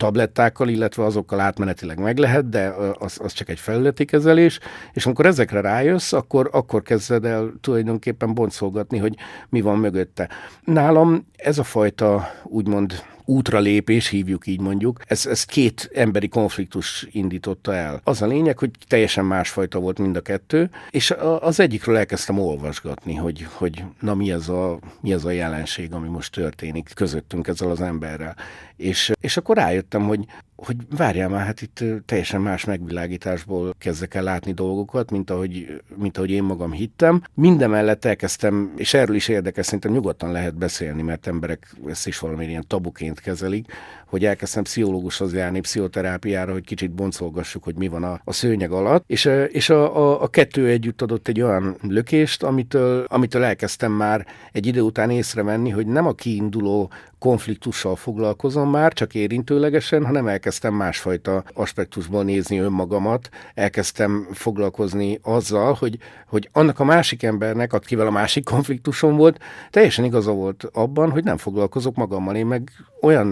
tablettákkal, 0.00 0.68
illetve 0.68 1.04
azokkal 1.04 1.40
átmenetileg 1.40 1.98
meg 1.98 2.18
lehet, 2.18 2.48
de 2.48 2.74
az, 2.98 3.18
az 3.22 3.32
csak 3.32 3.48
egy 3.48 3.58
felületi 3.58 4.04
kezelés, 4.04 4.58
és 4.92 5.06
amikor 5.06 5.26
ezekre 5.26 5.60
rájössz, 5.60 6.12
akkor, 6.12 6.48
akkor 6.52 6.82
kezded 6.82 7.24
el 7.24 7.52
tulajdonképpen 7.60 8.34
boncolgatni, 8.34 8.98
hogy 8.98 9.16
mi 9.48 9.60
van 9.60 9.78
mögötte. 9.78 10.28
Nálam 10.64 11.26
ez 11.36 11.58
a 11.58 11.64
fajta 11.64 12.30
úgymond 12.44 13.02
útralépés, 13.30 14.08
hívjuk 14.08 14.46
így 14.46 14.60
mondjuk, 14.60 15.00
ez, 15.06 15.26
ez 15.26 15.44
két 15.44 15.90
emberi 15.94 16.28
konfliktus 16.28 17.06
indította 17.10 17.74
el. 17.74 18.00
Az 18.04 18.22
a 18.22 18.26
lényeg, 18.26 18.58
hogy 18.58 18.70
teljesen 18.88 19.24
másfajta 19.24 19.78
volt 19.78 19.98
mind 19.98 20.16
a 20.16 20.20
kettő, 20.20 20.70
és 20.90 21.14
az 21.40 21.60
egyikről 21.60 21.96
elkezdtem 21.96 22.38
olvasgatni, 22.38 23.14
hogy, 23.14 23.46
hogy 23.52 23.84
na 24.00 24.14
mi 24.14 24.32
ez, 24.32 24.48
a, 24.48 24.78
mi 25.00 25.12
ez 25.12 25.24
a 25.24 25.30
jelenség, 25.30 25.92
ami 25.92 26.08
most 26.08 26.32
történik 26.32 26.90
közöttünk 26.94 27.48
ezzel 27.48 27.70
az 27.70 27.80
emberrel. 27.80 28.36
És, 28.76 29.12
és 29.20 29.36
akkor 29.36 29.56
rájöttem, 29.56 30.02
hogy, 30.02 30.24
hogy 30.64 30.76
várjál 30.96 31.28
már, 31.28 31.46
hát 31.46 31.62
itt 31.62 31.84
teljesen 32.06 32.40
más 32.40 32.64
megvilágításból 32.64 33.74
kezdek 33.78 34.14
el 34.14 34.22
látni 34.22 34.52
dolgokat, 34.52 35.10
mint 35.10 35.30
ahogy, 35.30 35.82
mint 35.96 36.16
ahogy 36.16 36.30
én 36.30 36.42
magam 36.42 36.72
hittem. 36.72 37.22
Mindemellett 37.34 38.04
elkezdtem, 38.04 38.72
és 38.76 38.94
erről 38.94 39.16
is 39.16 39.28
érdekes, 39.28 39.64
szerintem 39.64 39.92
nyugodtan 39.92 40.32
lehet 40.32 40.54
beszélni, 40.54 41.02
mert 41.02 41.26
emberek 41.26 41.74
ezt 41.86 42.06
is 42.06 42.18
valami 42.18 42.46
ilyen 42.46 42.64
tabuként 42.66 43.20
kezelik, 43.20 43.72
hogy 44.10 44.24
elkezdtem 44.24 44.62
pszichológushoz 44.62 45.34
járni, 45.34 45.60
pszichoterápiára, 45.60 46.52
hogy 46.52 46.64
kicsit 46.64 46.90
boncolgassuk, 46.90 47.64
hogy 47.64 47.74
mi 47.76 47.88
van 47.88 48.04
a, 48.04 48.20
a 48.24 48.32
szőnyeg 48.32 48.72
alatt. 48.72 49.04
És, 49.06 49.30
és 49.48 49.70
a, 49.70 49.96
a, 49.96 50.22
a 50.22 50.28
kettő 50.28 50.66
együtt 50.66 51.02
adott 51.02 51.28
egy 51.28 51.40
olyan 51.40 51.76
lökést, 51.82 52.42
amitől, 52.42 53.04
amitől 53.08 53.44
elkezdtem 53.44 53.92
már 53.92 54.26
egy 54.52 54.66
idő 54.66 54.80
után 54.80 55.10
észrevenni, 55.10 55.70
hogy 55.70 55.86
nem 55.86 56.06
a 56.06 56.12
kiinduló 56.12 56.90
konfliktussal 57.20 57.96
foglalkozom 57.96 58.70
már, 58.70 58.92
csak 58.92 59.14
érintőlegesen, 59.14 60.04
hanem 60.04 60.26
elkezdtem 60.26 60.74
másfajta 60.74 61.44
aspektusból 61.54 62.24
nézni 62.24 62.58
önmagamat, 62.58 63.28
elkezdtem 63.54 64.28
foglalkozni 64.32 65.18
azzal, 65.22 65.72
hogy, 65.72 65.98
hogy 66.26 66.48
annak 66.52 66.78
a 66.78 66.84
másik 66.84 67.22
embernek, 67.22 67.72
akivel 67.72 68.06
a 68.06 68.10
másik 68.10 68.44
konfliktusom 68.44 69.16
volt, 69.16 69.38
teljesen 69.70 70.04
igaza 70.04 70.32
volt 70.32 70.64
abban, 70.72 71.10
hogy 71.10 71.24
nem 71.24 71.36
foglalkozok 71.36 71.94
magammal. 71.96 72.36
Én 72.36 72.46
meg 72.46 72.70
olyan 73.00 73.26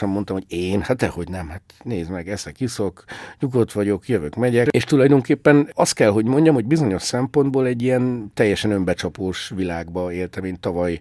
magabiztosan 0.00 0.08
mondtam, 0.08 0.36
hogy 0.36 0.44
én, 0.48 0.80
hát 0.82 0.96
dehogy 0.96 1.28
nem, 1.28 1.48
hát 1.48 1.62
nézd 1.82 2.10
meg, 2.10 2.28
eszek, 2.28 2.60
iszok, 2.60 3.04
nyugodt 3.40 3.72
vagyok, 3.72 4.08
jövök, 4.08 4.34
megyek, 4.34 4.66
és 4.70 4.84
tulajdonképpen 4.84 5.70
azt 5.74 5.94
kell, 5.94 6.10
hogy 6.10 6.24
mondjam, 6.24 6.54
hogy 6.54 6.66
bizonyos 6.66 7.02
szempontból 7.02 7.66
egy 7.66 7.82
ilyen 7.82 8.30
teljesen 8.34 8.70
önbecsapós 8.70 9.52
világba 9.54 10.12
éltem 10.12 10.44
én 10.44 10.60
tavaly 10.60 11.00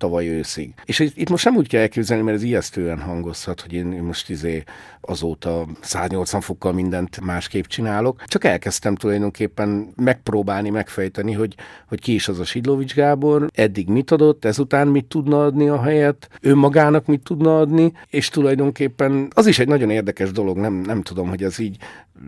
tavaly 0.00 0.28
őszig. 0.28 0.74
És 0.84 0.98
itt 1.00 1.28
most 1.28 1.44
nem 1.44 1.56
úgy 1.56 1.68
kell 1.68 1.80
elképzelni, 1.80 2.22
mert 2.22 2.36
ez 2.36 2.42
ijesztően 2.42 3.00
hangozhat, 3.00 3.60
hogy 3.60 3.72
én 3.72 3.86
most 3.86 4.30
izé 4.30 4.62
azóta 5.00 5.66
180 5.80 6.40
fokkal 6.40 6.72
mindent 6.72 7.20
másképp 7.20 7.64
csinálok. 7.64 8.24
Csak 8.26 8.44
elkezdtem 8.44 8.94
tulajdonképpen 8.94 9.92
megpróbálni, 9.96 10.70
megfejteni, 10.70 11.32
hogy, 11.32 11.54
hogy 11.88 12.00
ki 12.00 12.14
is 12.14 12.28
az 12.28 12.38
a 12.38 12.44
Sidlovics 12.44 12.94
Gábor, 12.94 13.46
eddig 13.54 13.88
mit 13.88 14.10
adott, 14.10 14.44
ezután 14.44 14.88
mit 14.88 15.04
tudna 15.04 15.44
adni 15.44 15.68
a 15.68 15.82
helyet, 15.82 16.28
önmagának 16.40 17.06
mit 17.06 17.22
tudna 17.22 17.58
adni, 17.58 17.92
és 18.08 18.28
tulajdonképpen 18.28 19.28
az 19.34 19.46
is 19.46 19.58
egy 19.58 19.68
nagyon 19.68 19.90
érdekes 19.90 20.30
dolog, 20.32 20.56
nem, 20.56 20.74
nem 20.74 21.02
tudom, 21.02 21.28
hogy 21.28 21.42
ez 21.42 21.58
így 21.58 21.76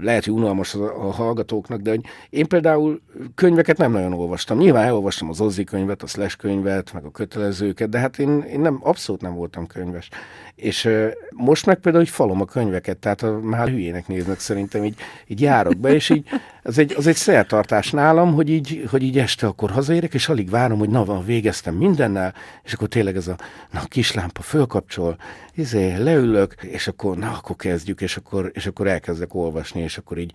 lehet, 0.01 0.25
hogy 0.25 0.35
unalmas 0.35 0.75
a, 0.75 1.11
hallgatóknak, 1.11 1.81
de 1.81 1.91
hogy 1.91 2.05
én 2.31 2.47
például 2.47 3.01
könyveket 3.35 3.77
nem 3.77 3.93
nagyon 3.93 4.13
olvastam. 4.13 4.59
Nyilván 4.59 4.85
elolvastam 4.85 5.29
az 5.29 5.41
Ozzi 5.41 5.65
könyvet, 5.65 6.03
a 6.03 6.07
Slash 6.07 6.37
könyvet, 6.37 6.93
meg 6.93 7.05
a 7.05 7.11
kötelezőket, 7.11 7.89
de 7.89 7.99
hát 7.99 8.19
én, 8.19 8.41
én 8.41 8.61
nem, 8.61 8.79
abszolút 8.83 9.21
nem 9.21 9.35
voltam 9.35 9.67
könyves. 9.67 10.09
És 10.55 10.89
most 11.31 11.67
meg 11.67 11.79
például, 11.79 12.05
hogy 12.05 12.13
falom 12.13 12.41
a 12.41 12.45
könyveket, 12.45 12.99
tehát 12.99 13.23
a, 13.23 13.39
már 13.41 13.69
hülyének 13.69 14.09
néznek 14.09 14.41
szerintem, 14.41 14.85
így, 14.85 14.95
így 15.27 15.41
járok 15.41 15.77
be, 15.77 15.95
és 15.95 16.11
így 16.11 16.29
az 16.63 16.79
egy, 16.79 16.95
az 16.97 17.07
egy 17.07 17.17
szertartás 17.17 17.91
nálam, 17.91 18.35
hogy 18.35 18.49
így, 18.51 18.85
hogy 18.91 19.03
így 19.03 19.19
este 19.19 19.47
akkor 19.47 19.71
hazaérek, 19.71 20.15
és 20.15 20.29
alig 20.29 20.51
várom, 20.51 20.79
hogy 20.79 20.89
na 20.89 21.05
van, 21.05 21.25
végeztem 21.25 21.75
mindennel, 21.75 22.35
és 22.63 22.73
akkor 22.73 22.89
tényleg 22.89 23.17
ez 23.17 23.29
a 23.29 23.37
na, 23.71 23.81
kis 23.89 24.13
lámpa 24.13 24.43
fölkapcsol, 24.43 25.17
izé, 25.55 25.97
leülök, 25.97 26.55
és 26.61 26.89
akkor 26.89 27.17
na, 27.17 27.33
akkor 27.33 27.57
kezdjük, 27.57 28.01
és 28.01 28.17
akkor, 28.17 28.51
és 28.55 28.67
akkor 28.67 28.87
elkezdek 28.87 29.35
olvasni, 29.35 29.82
és 29.83 29.99
akkor 29.99 30.19
így 30.19 30.33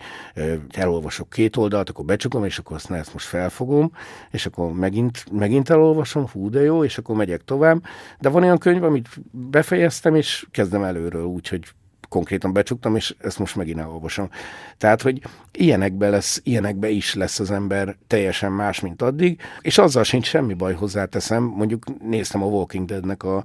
elolvasok 0.70 1.30
két 1.30 1.56
oldalt, 1.56 1.90
akkor 1.90 2.06
becsukom, 2.06 2.44
és 2.44 2.58
akkor 2.58 2.76
azt, 2.76 2.92
ezt 2.92 3.14
most 3.14 3.28
felfogom, 3.28 3.92
és 4.32 4.46
akkor 4.46 4.72
megint, 4.72 5.32
megint 5.32 5.70
elolvasom, 5.70 6.28
hú, 6.28 6.50
de 6.50 6.62
jó, 6.62 6.84
és 6.84 6.98
akkor 6.98 7.16
megyek 7.16 7.44
tovább. 7.44 7.84
De 8.20 8.30
van 8.30 8.44
olyan 8.44 8.58
könyv, 8.58 8.84
amit 8.84 9.10
befejeztem, 9.32 10.16
és 10.16 10.48
kezdem 10.52 10.84
előről, 10.84 11.26
úgyhogy 11.26 11.64
konkrétan 12.10 12.54
becsuktam, 12.54 12.96
és 12.96 13.16
ezt 13.20 13.40
most 13.40 13.56
megint 13.56 13.80
elolvasom. 13.80 14.30
Tehát, 14.78 15.02
hogy 15.02 15.22
ilyenekbe 15.52 16.10
lesz, 16.10 16.42
ilyenekbe 16.44 16.90
is 16.90 17.14
lesz 17.14 17.40
az 17.40 17.52
ember 17.52 17.96
teljesen 18.08 18.52
más, 18.52 18.80
mint 18.80 19.02
addig, 19.02 19.42
és 19.62 19.78
azzal 19.78 20.04
sincs 20.04 20.28
semmi 20.28 20.54
baj 20.54 20.74
hozzáteszem, 20.74 21.44
mondjuk 21.44 21.84
néztem 22.02 22.44
a 22.44 22.46
Walking 22.46 22.88
Deadnek 22.88 23.24
a 23.24 23.44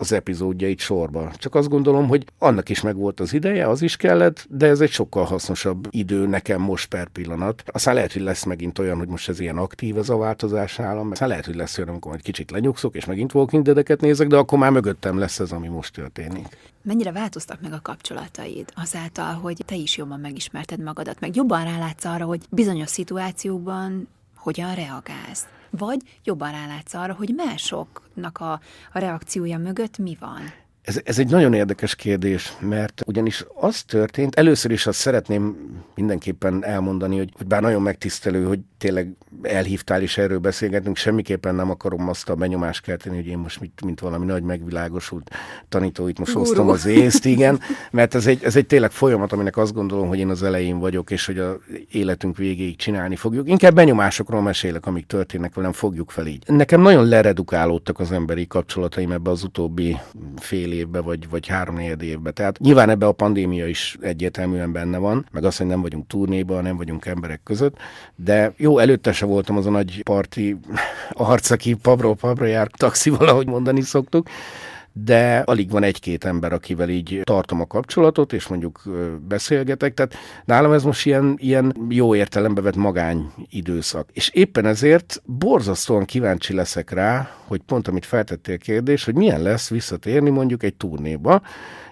az 0.00 0.12
epizódjait 0.12 0.78
sorba. 0.78 1.30
Csak 1.34 1.54
azt 1.54 1.68
gondolom, 1.68 2.08
hogy 2.08 2.24
annak 2.38 2.68
is 2.68 2.80
megvolt 2.80 3.20
az 3.20 3.32
ideje, 3.32 3.68
az 3.68 3.82
is 3.82 3.96
kellett, 3.96 4.46
de 4.50 4.66
ez 4.66 4.80
egy 4.80 4.90
sokkal 4.90 5.24
hasznosabb 5.24 5.88
idő 5.90 6.26
nekem 6.26 6.60
most 6.60 6.88
per 6.88 7.08
pillanat. 7.08 7.62
Aztán 7.66 7.94
lehet, 7.94 8.12
hogy 8.12 8.22
lesz 8.22 8.44
megint 8.44 8.78
olyan, 8.78 8.98
hogy 8.98 9.08
most 9.08 9.28
ez 9.28 9.40
ilyen 9.40 9.56
aktív 9.56 9.98
ez 9.98 10.08
a 10.08 10.16
változás 10.16 10.76
nálam, 10.76 11.10
aztán 11.10 11.28
lehet, 11.28 11.46
hogy 11.46 11.54
lesz 11.54 11.78
olyan, 11.78 11.90
amikor 11.90 12.14
egy 12.14 12.22
kicsit 12.22 12.50
lenyugszok, 12.50 12.94
és 12.94 13.04
megint 13.04 13.34
Walking 13.34 13.64
Dead-eket 13.64 14.00
nézek, 14.00 14.26
de 14.26 14.36
akkor 14.36 14.58
már 14.58 14.70
mögöttem 14.70 15.18
lesz 15.18 15.40
ez, 15.40 15.52
ami 15.52 15.68
most 15.68 15.94
történik. 15.94 16.56
Mennyire 16.82 17.12
változtak 17.12 17.60
meg 17.60 17.72
a 17.72 17.80
kapcsolataid 17.82 18.72
azáltal, 18.76 19.32
hogy 19.32 19.62
te 19.66 19.74
is 19.74 19.96
jobban 19.96 20.20
megismerted 20.20 20.82
magadat, 20.82 21.20
meg 21.20 21.36
jobban 21.36 21.64
rálátsz 21.64 22.04
arra, 22.04 22.24
hogy 22.24 22.40
bizonyos 22.50 22.88
szituációban 22.88 24.08
hogyan 24.36 24.74
reagálsz? 24.74 25.46
Vagy 25.70 26.00
jobban 26.24 26.50
rálátsz 26.50 26.94
arra, 26.94 27.14
hogy 27.14 27.32
másoknak 27.36 28.38
a, 28.38 28.52
a 28.92 28.98
reakciója 28.98 29.58
mögött 29.58 29.98
mi 29.98 30.16
van? 30.20 30.52
Ez, 30.90 31.00
ez 31.04 31.18
egy 31.18 31.30
nagyon 31.30 31.52
érdekes 31.52 31.94
kérdés, 31.94 32.56
mert 32.60 33.02
ugyanis 33.06 33.44
az 33.54 33.82
történt, 33.82 34.34
először 34.34 34.70
is 34.70 34.86
azt 34.86 34.98
szeretném 34.98 35.56
mindenképpen 35.94 36.64
elmondani, 36.64 37.16
hogy, 37.16 37.32
hogy 37.36 37.46
bár 37.46 37.62
nagyon 37.62 37.82
megtisztelő, 37.82 38.44
hogy 38.44 38.58
tényleg 38.78 39.16
elhívtál 39.42 40.02
és 40.02 40.18
erről 40.18 40.38
beszélgetünk, 40.38 40.96
semmiképpen 40.96 41.54
nem 41.54 41.70
akarom 41.70 42.08
azt 42.08 42.28
a 42.28 42.34
benyomást 42.34 42.82
kelteni, 42.82 43.16
hogy 43.16 43.26
én 43.26 43.38
most 43.38 43.60
mint, 43.60 43.84
mint 43.84 44.00
valami 44.00 44.26
nagy 44.26 44.42
megvilágosult 44.42 45.30
tanító 45.68 46.08
itt 46.08 46.18
most 46.18 46.32
Guru. 46.32 46.44
osztom 46.44 46.68
az 46.68 46.86
észt, 46.86 47.24
igen, 47.24 47.60
mert 47.90 48.14
ez 48.14 48.26
egy, 48.26 48.44
ez 48.44 48.56
egy 48.56 48.66
tényleg 48.66 48.90
folyamat, 48.90 49.32
aminek 49.32 49.56
azt 49.56 49.74
gondolom, 49.74 50.08
hogy 50.08 50.18
én 50.18 50.28
az 50.28 50.42
elején 50.42 50.78
vagyok, 50.78 51.10
és 51.10 51.26
hogy 51.26 51.38
a 51.38 51.58
életünk 51.90 52.36
végéig 52.36 52.76
csinálni 52.76 53.16
fogjuk. 53.16 53.48
Inkább 53.48 53.74
benyomásokról 53.74 54.42
mesélek, 54.42 54.86
amik 54.86 55.06
történnek 55.06 55.54
velem, 55.54 55.72
fogjuk 55.72 56.10
fel 56.10 56.26
így. 56.26 56.42
Nekem 56.46 56.80
nagyon 56.80 57.08
leredukálódtak 57.08 57.98
az 57.98 58.12
emberi 58.12 58.46
kapcsolataim 58.46 59.12
ebbe 59.12 59.30
az 59.30 59.42
utóbbi 59.42 59.96
fél 60.36 60.72
évbe, 60.80 61.00
vagy, 61.00 61.28
vagy 61.30 61.46
három 61.46 61.78
évbe. 61.78 62.30
Tehát 62.30 62.58
nyilván 62.58 62.90
ebbe 62.90 63.06
a 63.06 63.12
pandémia 63.12 63.66
is 63.66 63.96
egyértelműen 64.00 64.72
benne 64.72 64.98
van, 64.98 65.26
meg 65.32 65.44
az, 65.44 65.56
hogy 65.56 65.66
nem 65.66 65.80
vagyunk 65.80 66.06
turnéban, 66.06 66.62
nem 66.62 66.76
vagyunk 66.76 67.06
emberek 67.06 67.40
között, 67.44 67.76
de 68.16 68.52
jó, 68.56 68.78
előtte 68.78 69.12
se 69.12 69.26
voltam 69.26 69.56
az 69.56 69.66
a 69.66 69.70
nagy 69.70 70.02
parti 70.02 70.56
arc, 71.32 71.50
aki 71.50 71.74
pabról 71.74 72.14
pabra 72.14 72.46
jár 72.46 72.68
taxival, 72.76 73.28
ahogy 73.28 73.46
mondani 73.46 73.80
szoktuk, 73.80 74.28
de 74.92 75.38
alig 75.38 75.70
van 75.70 75.82
egy-két 75.82 76.24
ember, 76.24 76.52
akivel 76.52 76.88
így 76.88 77.20
tartom 77.22 77.60
a 77.60 77.66
kapcsolatot, 77.66 78.32
és 78.32 78.46
mondjuk 78.46 78.82
beszélgetek, 79.28 79.94
tehát 79.94 80.14
nálam 80.44 80.72
ez 80.72 80.82
most 80.82 81.06
ilyen, 81.06 81.34
ilyen 81.38 81.86
jó 81.88 82.14
értelembe 82.14 82.60
vett 82.60 82.76
magány 82.76 83.32
időszak. 83.50 84.08
És 84.12 84.28
éppen 84.28 84.66
ezért 84.66 85.22
borzasztóan 85.24 86.04
kíváncsi 86.04 86.54
leszek 86.54 86.90
rá, 86.90 87.30
hogy 87.46 87.60
pont 87.60 87.88
amit 87.88 88.06
feltettél 88.06 88.58
kérdés, 88.58 89.04
hogy 89.04 89.14
milyen 89.14 89.42
lesz 89.42 89.70
visszatérni 89.70 90.30
mondjuk 90.30 90.62
egy 90.62 90.74
turnéba, 90.74 91.42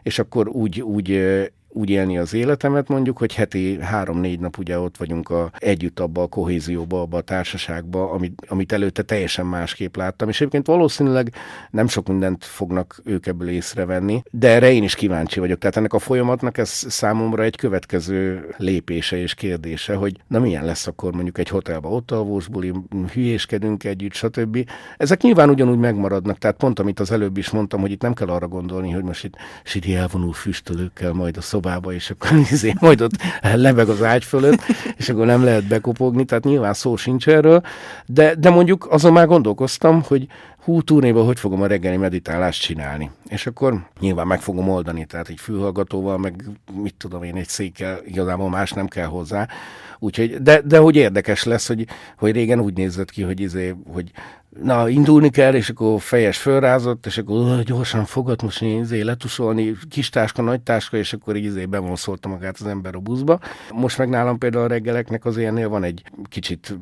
és 0.03 0.19
akkor 0.19 0.49
úgy, 0.49 0.81
úgy 0.81 1.21
úgy 1.69 1.91
élni 1.91 2.19
az 2.19 2.35
életemet 2.35 2.89
mondjuk, 2.89 3.19
hogy 3.19 3.35
heti 3.35 3.81
három-négy 3.81 4.41
nap 4.41 4.59
ugye 4.59 4.79
ott 4.79 4.97
vagyunk 4.97 5.31
a, 5.31 5.51
együtt 5.59 6.01
abba 6.01 6.23
a 6.23 6.27
kohézióba, 6.27 7.01
abba 7.01 7.17
a 7.17 7.21
társaságba, 7.21 8.11
amit, 8.11 8.47
amit 8.49 8.73
előtte 8.73 9.03
teljesen 9.03 9.47
másképp 9.47 9.97
láttam, 9.97 10.29
és 10.29 10.37
egyébként 10.41 10.67
valószínűleg 10.67 11.33
nem 11.71 11.89
sok 11.89 12.09
mindent 12.09 12.45
fognak 12.45 13.01
ők 13.05 13.27
ebből 13.27 13.49
észrevenni, 13.49 14.23
de 14.31 14.49
erre 14.49 14.73
én 14.73 14.83
is 14.83 14.95
kíváncsi 14.95 15.41
vagyok. 15.41 15.59
Tehát 15.59 15.77
ennek 15.77 15.93
a 15.93 15.99
folyamatnak 15.99 16.59
ez 16.59 16.71
számomra 16.89 17.43
egy 17.43 17.57
következő 17.57 18.49
lépése 18.57 19.17
és 19.17 19.35
kérdése, 19.35 19.95
hogy 19.95 20.17
na 20.27 20.39
milyen 20.39 20.65
lesz 20.65 20.87
akkor 20.87 21.13
mondjuk 21.13 21.39
egy 21.39 21.49
hotelba 21.49 21.89
ott 21.89 22.11
alvós 22.11 22.49
buli, 22.49 22.73
hülyéskedünk 23.13 23.85
együtt, 23.85 24.13
stb. 24.13 24.71
Ezek 24.97 25.23
nyilván 25.23 25.51
ugyanúgy 25.51 25.79
megmaradnak, 25.79 26.39
tehát 26.39 26.57
pont 26.57 26.79
amit 26.79 27.01
az 27.01 27.11
előbb 27.11 27.37
is 27.37 27.51
mondtam, 27.51 27.81
hogy 27.81 27.91
itt 27.91 28.03
nem 28.03 28.15
kell 28.15 28.29
arra 28.29 28.49
gondolni, 28.49 28.91
hogy 28.91 29.03
most 29.05 29.25
itt 29.25 29.35
Sidi 29.65 29.95
elvonul 29.95 30.33
füstölőkkel 30.33 31.13
majd 31.13 31.37
a 31.37 31.41
szobában 31.41 31.58
szobába, 31.59 31.93
és 31.93 32.11
akkor 32.11 32.39
izé, 32.53 32.75
majd 32.81 33.01
ott 33.01 33.17
lebeg 33.55 33.89
az 33.89 34.03
ágy 34.03 34.25
fölött, 34.25 34.61
és 34.97 35.09
akkor 35.09 35.27
nem 35.27 35.45
lehet 35.45 35.69
bekopogni, 35.69 36.25
tehát 36.25 36.45
nyilván 36.45 36.75
szó 36.75 36.97
sincs 36.97 37.29
erről, 37.29 37.63
de, 38.07 38.35
de 38.35 38.51
mondjuk 38.51 38.87
azon 38.91 39.13
már 39.13 39.27
gondolkoztam, 39.27 40.03
hogy 40.03 40.27
hú, 40.65 40.83
turnéban 40.83 41.25
hogy 41.25 41.39
fogom 41.39 41.63
a 41.63 41.67
reggeli 41.67 41.97
meditálást 41.97 42.63
csinálni. 42.63 43.11
És 43.29 43.47
akkor 43.47 43.87
nyilván 44.01 44.27
meg 44.27 44.41
fogom 44.41 44.69
oldani, 44.69 45.05
tehát 45.05 45.29
egy 45.29 45.41
fülhallgatóval, 45.41 46.19
meg 46.19 46.45
mit 46.83 46.95
tudom 46.95 47.23
én, 47.23 47.37
egy 47.37 47.49
székkel, 47.49 48.01
igazából 48.07 48.49
más 48.49 48.73
nem 48.73 48.87
kell 48.87 49.07
hozzá. 49.07 49.49
Úgyhogy, 49.99 50.43
de, 50.43 50.61
de 50.61 50.79
hogy 50.79 50.97
érdekes 50.97 51.45
lesz, 51.45 51.67
hogy, 51.67 51.87
hogy 52.19 52.33
régen 52.33 52.61
úgy 52.61 52.75
nézett 52.75 53.11
ki, 53.11 53.23
hogy, 53.23 53.41
izé, 53.41 53.75
hogy 53.93 54.11
na, 54.63 54.89
indulni 54.89 55.31
kell, 55.31 55.55
és 55.55 55.69
akkor 55.69 56.01
fejes 56.01 56.39
fölrázott, 56.39 57.07
és 57.07 57.19
akkor 57.19 57.63
gyorsan 57.63 58.05
fogott 58.05 58.43
most 58.43 58.63
izé 58.63 59.01
letusolni, 59.01 59.77
kis 59.89 60.09
táska, 60.09 60.43
nagy 60.43 60.61
táska, 60.61 60.97
és 60.97 61.13
akkor 61.13 61.37
így 61.37 61.45
izé 61.45 61.65
bevonszolta 61.65 62.29
magát 62.29 62.57
az 62.61 62.67
ember 62.67 62.95
a 62.95 62.99
buszba. 62.99 63.39
Most 63.73 63.99
meg 63.99 64.09
nálam 64.09 64.39
például 64.39 64.65
a 64.65 64.69
reggeleknek 64.69 65.25
az 65.25 65.37
ilyennél 65.37 65.69
van 65.69 65.85
egy 65.85 66.03
kicsit 66.29 66.79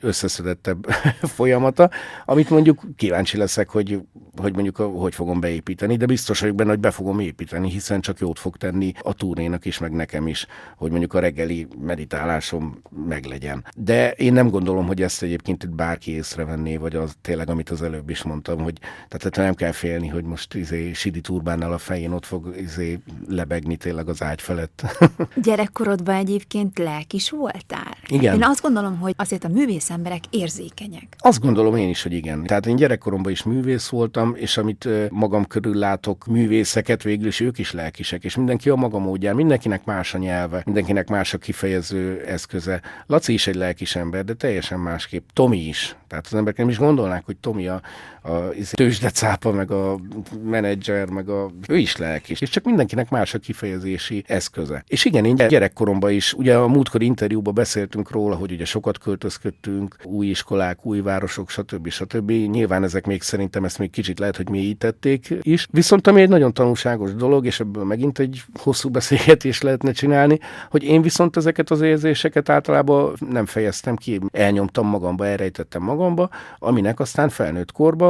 összeszedettebb 0.00 0.86
folyamata, 1.36 1.90
amit 2.24 2.50
mondjuk 2.50 2.80
kíváncsi 2.96 3.36
leszek, 3.36 3.68
hogy, 3.68 4.00
hogy 4.36 4.54
mondjuk 4.54 4.76
hogy 4.76 5.14
fogom 5.14 5.40
beépíteni, 5.40 5.96
de 5.96 6.06
biztos 6.06 6.40
vagyok 6.40 6.56
benne, 6.56 6.70
hogy 6.70 6.80
be 6.80 6.90
fogom 6.90 7.20
építeni, 7.20 7.70
hiszen 7.70 8.00
csak 8.00 8.18
jót 8.18 8.38
fog 8.38 8.56
tenni 8.56 8.92
a 9.00 9.14
túrénak 9.14 9.64
is, 9.64 9.78
meg 9.78 9.92
nekem 9.92 10.26
is, 10.26 10.46
hogy 10.76 10.90
mondjuk 10.90 11.14
a 11.14 11.20
reggeli 11.20 11.66
meditálásom 11.80 12.82
meglegyen. 13.06 13.64
De 13.76 14.10
én 14.10 14.32
nem 14.32 14.48
gondolom, 14.48 14.86
hogy 14.86 15.02
ezt 15.02 15.22
egyébként 15.22 15.62
itt 15.62 15.74
bárki 15.74 16.14
észrevenné, 16.14 16.76
vagy 16.76 16.96
az 16.96 17.09
tényleg, 17.20 17.50
amit 17.50 17.70
az 17.70 17.82
előbb 17.82 18.10
is 18.10 18.22
mondtam, 18.22 18.58
hogy 18.58 18.78
tehát 19.08 19.36
nem 19.36 19.54
kell 19.54 19.72
félni, 19.72 20.08
hogy 20.08 20.24
most 20.24 20.54
izé, 20.54 20.92
Sidi 20.92 21.20
Turbánnal 21.20 21.72
a 21.72 21.78
fején 21.78 22.12
ott 22.12 22.26
fog 22.26 22.54
izé, 22.56 22.98
lebegni 23.28 23.76
tényleg 23.76 24.08
az 24.08 24.22
ágy 24.22 24.40
felett. 24.40 24.82
Gyerekkorodban 25.42 26.14
egyébként 26.14 26.78
lelkis 26.78 27.30
voltál? 27.30 27.96
Igen. 28.06 28.34
Én 28.34 28.44
azt 28.44 28.62
gondolom, 28.62 28.98
hogy 28.98 29.14
azért 29.16 29.44
a 29.44 29.48
művész 29.48 29.90
emberek 29.90 30.22
érzékenyek. 30.30 31.16
Azt 31.18 31.40
gondolom 31.40 31.76
én 31.76 31.88
is, 31.88 32.02
hogy 32.02 32.12
igen. 32.12 32.42
Tehát 32.42 32.66
én 32.66 32.76
gyerekkoromban 32.76 33.32
is 33.32 33.42
művész 33.42 33.88
voltam, 33.88 34.34
és 34.36 34.56
amit 34.56 34.88
magam 35.10 35.46
körül 35.46 35.74
látok 35.74 36.26
művészeket, 36.26 37.02
végül 37.02 37.26
is 37.26 37.40
ők 37.40 37.58
is 37.58 37.72
lelkisek, 37.72 38.24
és 38.24 38.36
mindenki 38.36 38.68
a 38.68 38.76
maga 38.76 38.98
módján, 38.98 39.34
mindenkinek 39.34 39.84
más 39.84 40.14
a 40.14 40.18
nyelve, 40.18 40.62
mindenkinek 40.64 41.08
más 41.08 41.34
a 41.34 41.38
kifejező 41.38 42.24
eszköze. 42.26 42.82
Laci 43.06 43.32
is 43.32 43.46
egy 43.46 43.54
lelkis 43.54 43.96
ember, 43.96 44.24
de 44.24 44.34
teljesen 44.34 44.78
másképp. 44.80 45.28
Tomi 45.32 45.68
is. 45.68 45.96
Tehát 46.08 46.26
az 46.26 46.34
emberek 46.34 46.58
nem 46.58 46.68
is 46.68 46.78
gondolnák, 47.00 47.26
hogy 47.26 47.36
Tomi 47.36 47.68
a, 47.68 47.80
a 48.22 48.30
tőzsdecápa, 48.72 49.52
meg 49.52 49.70
a 49.70 49.98
menedzser, 50.44 51.08
meg 51.08 51.28
a... 51.28 51.50
ő 51.68 51.76
is 51.76 51.96
lelkis. 51.96 52.40
És 52.40 52.48
csak 52.48 52.64
mindenkinek 52.64 53.10
más 53.10 53.34
a 53.34 53.38
kifejezési 53.38 54.24
eszköze. 54.26 54.84
És 54.86 55.04
igen, 55.04 55.24
én 55.24 55.34
gyerekkoromban 55.34 56.10
is, 56.10 56.32
ugye 56.32 56.56
a 56.56 56.68
múltkor 56.68 57.02
interjúban 57.02 57.54
beszéltünk 57.54 58.10
róla, 58.10 58.34
hogy 58.36 58.52
ugye 58.52 58.64
sokat 58.64 58.98
költözködtünk, 58.98 59.96
új 60.04 60.26
iskolák, 60.26 60.86
új 60.86 61.00
városok, 61.00 61.50
stb. 61.50 61.88
stb. 61.88 62.30
Nyilván 62.30 62.82
ezek 62.82 63.06
még 63.06 63.22
szerintem 63.22 63.64
ezt 63.64 63.78
még 63.78 63.90
kicsit 63.90 64.18
lehet, 64.18 64.36
hogy 64.36 64.48
mélyítették 64.48 65.34
is. 65.42 65.66
Viszont 65.70 66.06
ami 66.06 66.20
egy 66.20 66.28
nagyon 66.28 66.52
tanulságos 66.52 67.14
dolog, 67.14 67.46
és 67.46 67.60
ebből 67.60 67.84
megint 67.84 68.18
egy 68.18 68.42
hosszú 68.54 68.88
beszélgetés 68.88 69.60
lehetne 69.62 69.92
csinálni, 69.92 70.38
hogy 70.70 70.82
én 70.82 71.02
viszont 71.02 71.36
ezeket 71.36 71.70
az 71.70 71.80
érzéseket 71.80 72.48
általában 72.48 73.14
nem 73.30 73.46
fejeztem 73.46 73.96
ki, 73.96 74.20
elnyomtam 74.32 74.86
magamba, 74.86 75.26
elrejtettem 75.26 75.82
magamba, 75.82 76.30
aminek 76.58 77.00
aztán 77.00 77.28
felnőtt 77.28 77.72
korba 77.72 78.09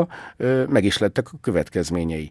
meg 0.69 0.85
is 0.85 0.99
lettek 0.99 1.33
a 1.33 1.39
következményei. 1.41 2.31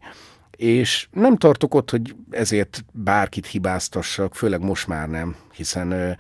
És 0.52 1.08
nem 1.12 1.38
tartok 1.38 1.74
ott, 1.74 1.90
hogy 1.90 2.16
ezért 2.30 2.86
bárkit 2.92 3.46
hibáztassak, 3.46 4.36
főleg 4.36 4.62
most 4.64 4.88
már 4.88 5.10
nem, 5.10 5.36
hiszen 5.54 6.18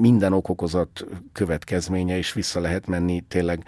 minden 0.00 0.32
okokozat 0.32 1.06
következménye, 1.32 2.16
és 2.16 2.32
vissza 2.32 2.60
lehet 2.60 2.86
menni 2.86 3.24
tényleg 3.28 3.64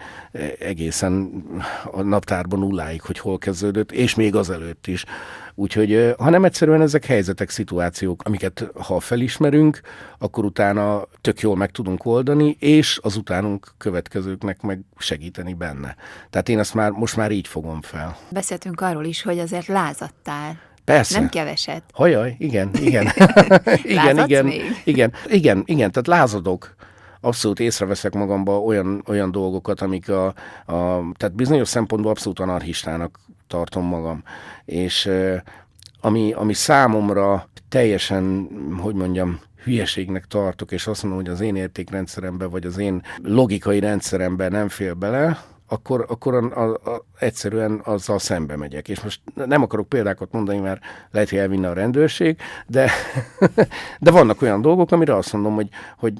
egészen 0.59 1.43
a 1.91 2.01
naptárban 2.01 2.59
nulláig, 2.59 3.01
hogy 3.01 3.19
hol 3.19 3.37
kezdődött, 3.37 3.91
és 3.91 4.15
még 4.15 4.35
azelőtt 4.35 4.87
is. 4.87 5.05
Úgyhogy, 5.55 6.13
hanem 6.17 6.45
egyszerűen 6.45 6.81
ezek 6.81 7.05
helyzetek, 7.05 7.49
szituációk, 7.49 8.21
amiket 8.25 8.71
ha 8.79 8.99
felismerünk, 8.99 9.81
akkor 10.17 10.45
utána 10.45 11.07
tök 11.21 11.39
jól 11.39 11.55
meg 11.55 11.71
tudunk 11.71 12.05
oldani, 12.05 12.55
és 12.59 12.99
az 13.01 13.15
utánunk 13.15 13.73
következőknek 13.77 14.61
meg 14.61 14.79
segíteni 14.97 15.53
benne. 15.53 15.95
Tehát 16.29 16.49
én 16.49 16.59
ezt 16.59 16.73
már 16.73 16.91
most 16.91 17.15
már 17.15 17.31
így 17.31 17.47
fogom 17.47 17.81
fel. 17.81 18.17
Beszéltünk 18.29 18.81
arról 18.81 19.05
is, 19.05 19.21
hogy 19.21 19.39
azért 19.39 19.67
lázadtál. 19.67 20.59
Persze. 20.83 21.19
Nem 21.19 21.29
keveset. 21.29 21.83
Hajaj, 21.93 22.35
igen, 22.37 22.69
igen. 22.73 23.07
igen, 23.83 24.17
igen, 24.17 24.45
még? 24.45 24.61
igen, 24.83 25.13
igen, 25.27 25.63
igen, 25.65 25.91
tehát 25.91 26.07
lázadok 26.07 26.75
abszolút 27.21 27.59
észreveszek 27.59 28.13
magamba 28.13 28.61
olyan, 28.61 29.03
olyan 29.07 29.31
dolgokat, 29.31 29.81
amik 29.81 30.09
a, 30.09 30.25
a, 30.65 31.01
tehát 31.17 31.35
bizonyos 31.35 31.67
szempontból 31.67 32.11
abszolút 32.11 32.39
anarchistának 32.39 33.19
tartom 33.53 33.85
magam. 33.85 34.23
És 34.65 35.09
ami, 36.01 36.33
ami 36.33 36.53
számomra 36.53 37.49
teljesen, 37.69 38.47
hogy 38.81 38.95
mondjam, 38.95 39.39
hülyeségnek 39.63 40.25
tartok, 40.25 40.71
és 40.71 40.87
azt 40.87 41.03
mondom, 41.03 41.21
hogy 41.21 41.31
az 41.31 41.41
én 41.41 41.55
értékrendszeremben, 41.55 42.49
vagy 42.49 42.65
az 42.65 42.77
én 42.77 43.01
logikai 43.23 43.79
rendszeremben 43.79 44.51
nem 44.51 44.69
fél 44.69 44.93
bele, 44.93 45.43
akkor, 45.73 46.05
akkor 46.09 46.33
a, 46.33 46.63
a, 46.63 46.91
a, 46.91 47.05
egyszerűen 47.19 47.81
azzal 47.83 48.19
szembe 48.19 48.55
megyek. 48.57 48.89
És 48.89 49.01
most 49.01 49.21
nem 49.33 49.61
akarok 49.61 49.89
példákat 49.89 50.31
mondani, 50.31 50.59
mert 50.59 50.81
lehet, 51.11 51.29
hogy 51.29 51.37
elvinne 51.37 51.69
a 51.69 51.73
rendőrség, 51.73 52.37
de, 52.67 52.91
de 53.99 54.11
vannak 54.11 54.41
olyan 54.41 54.61
dolgok, 54.61 54.91
amire 54.91 55.15
azt 55.15 55.33
mondom, 55.33 55.53
hogy, 55.53 55.69
hogy 55.97 56.13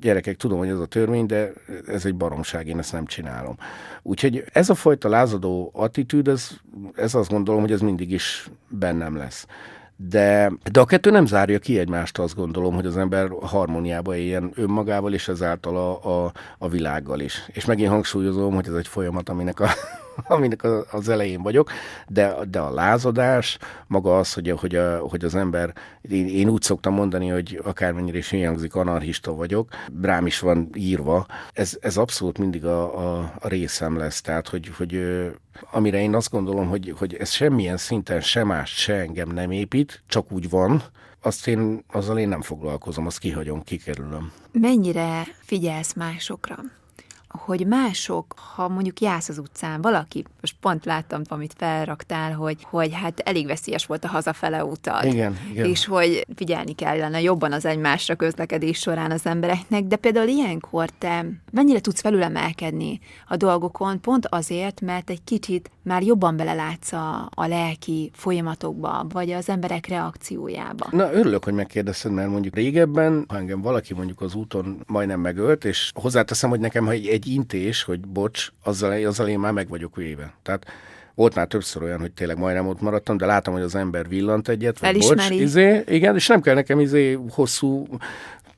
gyerekek, 0.00 0.36
tudom, 0.36 0.58
hogy 0.58 0.68
ez 0.68 0.78
a 0.78 0.86
törvény, 0.86 1.26
de 1.26 1.52
ez 1.86 2.04
egy 2.04 2.14
baromság, 2.14 2.66
én 2.66 2.78
ezt 2.78 2.92
nem 2.92 3.06
csinálom. 3.06 3.56
Úgyhogy 4.02 4.44
ez 4.52 4.70
a 4.70 4.74
fajta 4.74 5.08
lázadó 5.08 5.70
attitűd, 5.74 6.28
ez, 6.28 6.50
ez 6.96 7.14
azt 7.14 7.30
gondolom, 7.30 7.60
hogy 7.60 7.72
ez 7.72 7.80
mindig 7.80 8.10
is 8.10 8.50
bennem 8.68 9.16
lesz. 9.16 9.46
De, 10.00 10.52
de 10.72 10.80
a 10.80 10.84
kettő 10.84 11.10
nem 11.10 11.26
zárja 11.26 11.58
ki 11.58 11.78
egymást, 11.78 12.18
azt 12.18 12.34
gondolom, 12.34 12.74
hogy 12.74 12.86
az 12.86 12.96
ember 12.96 13.28
harmóniába 13.40 14.16
éljen 14.16 14.52
önmagával, 14.54 15.12
és 15.12 15.28
ezáltal 15.28 15.76
a, 15.76 16.24
a, 16.24 16.32
a 16.58 16.68
világgal 16.68 17.20
is. 17.20 17.44
És 17.52 17.64
megint 17.64 17.90
hangsúlyozom, 17.90 18.54
hogy 18.54 18.66
ez 18.66 18.74
egy 18.74 18.88
folyamat, 18.88 19.28
aminek 19.28 19.60
a 19.60 19.68
aminek 20.36 20.62
az 20.92 21.08
elején 21.08 21.42
vagyok, 21.42 21.70
de, 22.08 22.34
de 22.50 22.58
a 22.58 22.70
lázadás, 22.70 23.58
maga 23.86 24.18
az, 24.18 24.32
hogy, 24.32 24.50
hogy, 24.50 24.74
a, 24.74 24.98
hogy 24.98 25.24
az 25.24 25.34
ember, 25.34 25.72
én, 26.00 26.28
én 26.28 26.48
úgy 26.48 26.62
szoktam 26.62 26.94
mondani, 26.94 27.28
hogy 27.28 27.60
akármennyire 27.64 28.18
is 28.18 28.30
hangzik, 28.30 28.74
anarchista 28.74 29.34
vagyok, 29.34 29.68
rám 30.02 30.26
is 30.26 30.38
van 30.38 30.68
írva, 30.74 31.26
ez, 31.52 31.76
ez 31.80 31.96
abszolút 31.96 32.38
mindig 32.38 32.64
a, 32.64 32.98
a, 32.98 33.32
a 33.38 33.48
részem 33.48 33.96
lesz, 33.96 34.20
tehát 34.20 34.48
hogy, 34.48 34.70
hogy 34.76 35.02
amire 35.70 36.00
én 36.00 36.14
azt 36.14 36.30
gondolom, 36.30 36.68
hogy, 36.68 36.94
hogy 36.98 37.14
ez 37.14 37.30
semmilyen 37.30 37.76
szinten 37.76 38.20
sem 38.20 38.46
más, 38.46 38.70
se 38.70 38.94
engem 38.94 39.28
nem 39.28 39.50
épít, 39.50 40.02
csak 40.06 40.32
úgy 40.32 40.50
van, 40.50 40.82
azt 41.22 41.46
én, 41.46 41.84
azzal 41.92 42.18
én 42.18 42.28
nem 42.28 42.42
foglalkozom, 42.42 43.06
azt 43.06 43.18
kihagyom, 43.18 43.62
kikerülöm. 43.62 44.32
Mennyire 44.52 45.22
figyelsz 45.40 45.94
másokra? 45.94 46.56
Hogy 47.28 47.66
mások, 47.66 48.34
ha 48.54 48.68
mondjuk 48.68 49.00
jársz 49.00 49.28
az 49.28 49.38
utcán, 49.38 49.80
valaki, 49.80 50.24
most 50.40 50.56
pont 50.60 50.84
láttam, 50.84 51.22
amit 51.28 51.54
felraktál, 51.56 52.32
hogy, 52.32 52.66
hogy 52.70 52.92
hát 52.92 53.20
elég 53.20 53.46
veszélyes 53.46 53.86
volt 53.86 54.04
a 54.04 54.08
hazafele 54.08 54.64
utat. 54.64 55.04
Igen, 55.04 55.38
igen. 55.50 55.66
És 55.66 55.86
hogy 55.86 56.26
figyelni 56.36 56.72
kellene 56.72 57.20
jobban 57.20 57.52
az 57.52 57.64
egymásra 57.64 58.14
közlekedés 58.14 58.78
során 58.78 59.10
az 59.10 59.26
embereknek, 59.26 59.84
de 59.84 59.96
például 59.96 60.28
ilyenkor 60.28 60.90
te 60.98 61.26
mennyire 61.50 61.80
tudsz 61.80 62.00
felülemelkedni 62.00 63.00
a 63.28 63.36
dolgokon, 63.36 64.00
pont 64.00 64.26
azért, 64.26 64.80
mert 64.80 65.10
egy 65.10 65.24
kicsit 65.24 65.70
már 65.82 66.02
jobban 66.02 66.36
belelátsz 66.36 66.92
a, 66.92 67.28
a 67.34 67.46
lelki 67.46 68.10
folyamatokba, 68.14 69.06
vagy 69.12 69.30
az 69.30 69.48
emberek 69.48 69.86
reakciójába. 69.86 70.86
Na, 70.90 71.12
örülök, 71.12 71.44
hogy 71.44 71.54
megkérdezted, 71.54 72.12
mert 72.12 72.30
mondjuk 72.30 72.54
régebben, 72.54 73.24
ha 73.28 73.36
engem 73.36 73.60
valaki 73.60 73.94
mondjuk 73.94 74.20
az 74.20 74.34
úton 74.34 74.82
majdnem 74.86 75.20
megölt, 75.20 75.64
és 75.64 75.90
hozzáteszem, 75.94 76.50
hogy 76.50 76.60
nekem, 76.60 76.84
ha 76.84 76.90
egy, 76.90 77.06
egy 77.06 77.26
intés, 77.32 77.82
hogy 77.82 78.00
bocs, 78.00 78.48
azzal, 78.62 79.04
azzal 79.06 79.28
én 79.28 79.38
már 79.38 79.52
meg 79.52 79.68
vagyok 79.68 79.96
véve. 79.96 80.34
Tehát 80.42 80.66
volt 81.14 81.34
már 81.34 81.46
többször 81.46 81.82
olyan, 81.82 82.00
hogy 82.00 82.12
tényleg 82.12 82.38
majdnem 82.38 82.66
ott 82.66 82.80
maradtam, 82.80 83.16
de 83.16 83.26
látom, 83.26 83.54
hogy 83.54 83.62
az 83.62 83.74
ember 83.74 84.08
villant 84.08 84.48
egyet, 84.48 84.78
vagy 84.78 84.88
Elismeri. 84.88 85.28
bocs, 85.28 85.44
izé, 85.44 85.82
igen, 85.86 86.14
és 86.14 86.26
nem 86.26 86.40
kell 86.40 86.54
nekem 86.54 86.80
izé 86.80 87.18
hosszú 87.30 87.86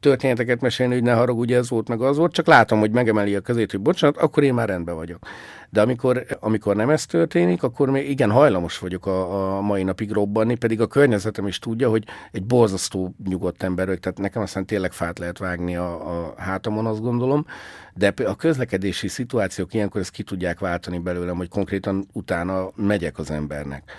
történeteket 0.01 0.61
mesélni, 0.61 0.95
hogy 0.95 1.03
ne 1.03 1.13
haragudj, 1.13 1.55
ez 1.55 1.71
volt, 1.71 1.89
meg 1.89 2.01
az 2.01 2.17
volt, 2.17 2.33
csak 2.33 2.47
látom, 2.47 2.79
hogy 2.79 2.91
megemeli 2.91 3.35
a 3.35 3.41
kezét, 3.41 3.71
hogy 3.71 3.81
bocsánat, 3.81 4.17
akkor 4.17 4.43
én 4.43 4.55
már 4.55 4.69
rendben 4.69 4.95
vagyok. 4.95 5.27
De 5.71 5.81
amikor, 5.81 6.27
amikor 6.41 6.77
nem 6.77 6.91
ez 6.91 7.07
történik, 7.07 7.63
akkor 7.63 7.91
még 7.91 8.11
igen, 8.11 8.31
hajlamos 8.31 8.79
vagyok 8.79 9.07
a, 9.07 9.57
a 9.57 9.61
mai 9.61 9.83
napig 9.83 10.11
robbanni, 10.11 10.57
pedig 10.57 10.81
a 10.81 10.87
környezetem 10.87 11.47
is 11.47 11.59
tudja, 11.59 11.89
hogy 11.89 12.05
egy 12.33 12.45
borzasztó 12.45 13.15
nyugodt 13.29 13.63
ember 13.63 13.87
vagyok, 13.87 14.01
tehát 14.01 14.19
nekem 14.19 14.43
aztán 14.43 14.67
tényleg 14.67 14.93
fát 14.93 15.19
lehet 15.19 15.39
vágni 15.39 15.77
a, 15.77 16.11
a 16.11 16.35
hátamon, 16.37 16.87
azt 16.87 17.01
gondolom, 17.01 17.47
de 17.95 18.13
a 18.27 18.37
közlekedési 18.37 19.09
szituációk 19.09 19.75
ilyenkor 19.75 20.01
ezt 20.01 20.11
ki 20.11 20.23
tudják 20.23 20.59
váltani 20.59 20.99
belőlem, 20.99 21.37
hogy 21.37 21.49
konkrétan 21.49 22.07
utána 22.13 22.71
megyek 22.77 23.19
az 23.19 23.31
embernek 23.31 23.93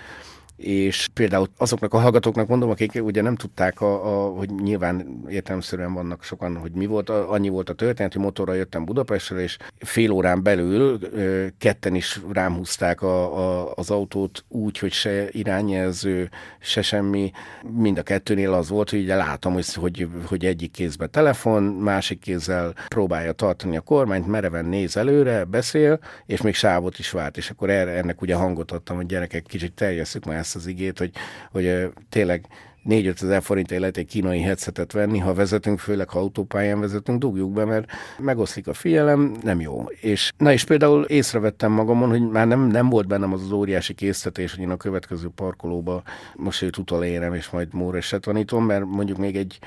és 0.56 1.08
például 1.14 1.48
azoknak 1.56 1.94
a 1.94 1.98
hallgatóknak 1.98 2.48
mondom, 2.48 2.70
akik 2.70 3.04
ugye 3.04 3.22
nem 3.22 3.36
tudták, 3.36 3.80
a, 3.80 4.26
a, 4.26 4.28
hogy 4.28 4.50
nyilván 4.50 5.24
értelmszerűen 5.28 5.92
vannak 5.92 6.22
sokan, 6.22 6.56
hogy 6.56 6.72
mi 6.72 6.86
volt, 6.86 7.08
a, 7.08 7.30
annyi 7.32 7.48
volt 7.48 7.68
a 7.68 7.74
történet, 7.74 8.12
hogy 8.12 8.22
motorra 8.22 8.54
jöttem 8.54 8.84
Budapestre, 8.84 9.40
és 9.40 9.56
fél 9.78 10.10
órán 10.10 10.42
belül 10.42 10.98
ö, 11.02 11.46
ketten 11.58 11.94
is 11.94 12.20
rám 12.32 12.54
húzták 12.54 13.02
a, 13.02 13.38
a, 13.38 13.72
az 13.74 13.90
autót 13.90 14.44
úgy, 14.48 14.78
hogy 14.78 14.92
se 14.92 15.28
irányjelző, 15.30 16.30
se 16.60 16.82
semmi. 16.82 17.30
Mind 17.76 17.98
a 17.98 18.02
kettőnél 18.02 18.52
az 18.52 18.68
volt, 18.68 18.90
hogy 18.90 19.02
ugye 19.02 19.16
látom, 19.16 19.52
hogy, 19.52 19.74
hogy, 19.74 20.08
hogy 20.26 20.44
egyik 20.44 20.70
kézben 20.70 21.10
telefon, 21.10 21.62
másik 21.62 22.18
kézzel 22.18 22.74
próbálja 22.88 23.32
tartani 23.32 23.76
a 23.76 23.80
kormányt, 23.80 24.26
mereven 24.26 24.64
néz 24.64 24.96
előre, 24.96 25.44
beszél, 25.44 25.98
és 26.26 26.42
még 26.42 26.54
sávot 26.54 26.98
is 26.98 27.10
vált, 27.10 27.36
és 27.36 27.50
akkor 27.50 27.70
erre, 27.70 27.90
ennek 27.90 28.22
ugye 28.22 28.34
hangot 28.34 28.70
adtam, 28.70 28.96
hogy 28.96 29.06
gyerekek, 29.06 29.42
kicsit 29.42 29.72
terjesszük 29.72 30.24
már 30.24 30.41
ezt 30.42 30.56
az 30.56 30.66
igét, 30.66 30.98
hogy, 30.98 31.10
hogy 31.50 31.92
tényleg 32.08 32.46
4 32.82 33.06
ezer 33.06 33.42
forintért 33.42 33.80
lehet 33.80 33.96
egy 33.96 34.06
kínai 34.06 34.40
headsetet 34.40 34.92
venni, 34.92 35.18
ha 35.18 35.34
vezetünk, 35.34 35.78
főleg 35.78 36.08
ha 36.08 36.18
autópályán 36.18 36.80
vezetünk, 36.80 37.18
dugjuk 37.18 37.52
be, 37.52 37.64
mert 37.64 37.90
megoszlik 38.18 38.66
a 38.66 38.72
figyelem, 38.72 39.36
nem 39.42 39.60
jó. 39.60 39.84
És 40.00 40.32
na 40.36 40.52
és 40.52 40.64
például 40.64 41.04
észrevettem 41.04 41.72
magamon, 41.72 42.08
hogy 42.08 42.30
már 42.30 42.46
nem, 42.46 42.66
nem 42.66 42.88
volt 42.88 43.06
bennem 43.06 43.32
az 43.32 43.42
az 43.42 43.52
óriási 43.52 43.94
késztetés, 43.94 44.54
hogy 44.54 44.64
én 44.64 44.70
a 44.70 44.76
következő 44.76 45.28
parkolóba 45.34 46.02
most 46.36 46.62
őt 46.62 46.76
utolérem, 46.76 47.34
és 47.34 47.50
majd 47.50 47.74
Móreset 47.74 48.20
tanítom, 48.20 48.64
mert 48.64 48.84
mondjuk 48.84 49.18
még 49.18 49.36
egy 49.36 49.58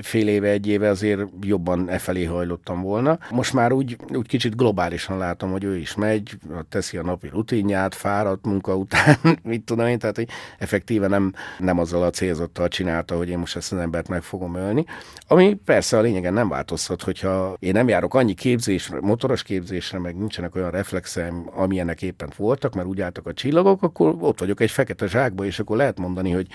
fél 0.00 0.28
éve, 0.28 0.48
egy 0.48 0.66
éve 0.66 0.88
azért 0.88 1.20
jobban 1.40 1.88
e 1.88 1.98
felé 1.98 2.24
hajlottam 2.24 2.82
volna. 2.82 3.18
Most 3.30 3.52
már 3.52 3.72
úgy, 3.72 3.96
úgy 4.14 4.26
kicsit 4.26 4.56
globálisan 4.56 5.18
látom, 5.18 5.50
hogy 5.50 5.64
ő 5.64 5.76
is 5.76 5.94
megy, 5.94 6.38
teszi 6.68 6.96
a 6.96 7.02
napi 7.02 7.28
rutinját, 7.28 7.94
fáradt 7.94 8.44
munka 8.44 8.76
után, 8.76 9.16
mit 9.42 9.62
tudom 9.62 9.86
én, 9.86 9.98
tehát 9.98 10.16
hogy 10.16 10.28
effektíve 10.58 11.06
nem, 11.06 11.32
nem 11.58 11.78
azzal 11.78 12.02
a 12.02 12.10
célzattal 12.10 12.68
csinálta, 12.68 13.16
hogy 13.16 13.28
én 13.28 13.38
most 13.38 13.56
ezt 13.56 13.72
az 13.72 13.78
embert 13.78 14.08
meg 14.08 14.22
fogom 14.22 14.54
ölni. 14.54 14.84
Ami 15.26 15.54
persze 15.54 15.98
a 15.98 16.00
lényegen 16.00 16.32
nem 16.32 16.48
változhat, 16.48 17.02
hogyha 17.02 17.56
én 17.58 17.72
nem 17.72 17.88
járok 17.88 18.14
annyi 18.14 18.34
képzésre, 18.34 19.00
motoros 19.00 19.42
képzésre, 19.42 19.98
meg 19.98 20.16
nincsenek 20.16 20.54
olyan 20.54 20.70
reflexeim, 20.70 21.50
amilyenek 21.54 22.02
éppen 22.02 22.32
voltak, 22.36 22.74
mert 22.74 22.86
úgy 22.86 23.00
álltak 23.00 23.26
a 23.26 23.32
csillagok, 23.32 23.82
akkor 23.82 24.16
ott 24.20 24.38
vagyok 24.38 24.60
egy 24.60 24.70
fekete 24.70 25.06
zsákba, 25.06 25.44
és 25.44 25.58
akkor 25.58 25.76
lehet 25.76 25.98
mondani, 25.98 26.30
hogy 26.30 26.46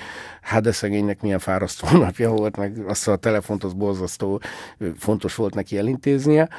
hát 0.41 0.63
de 0.63 0.71
szegénynek 0.71 1.21
milyen 1.21 1.39
fárasztó 1.39 1.97
napja 1.97 2.30
volt, 2.30 2.58
meg 2.58 2.84
azt 2.88 3.08
a 3.08 3.15
telefont 3.28 3.63
az 3.63 3.74
borzasztó 3.74 4.42
fontos 4.98 5.36
volt 5.36 5.54
neki 5.54 5.78
elintéznie. 5.78 6.50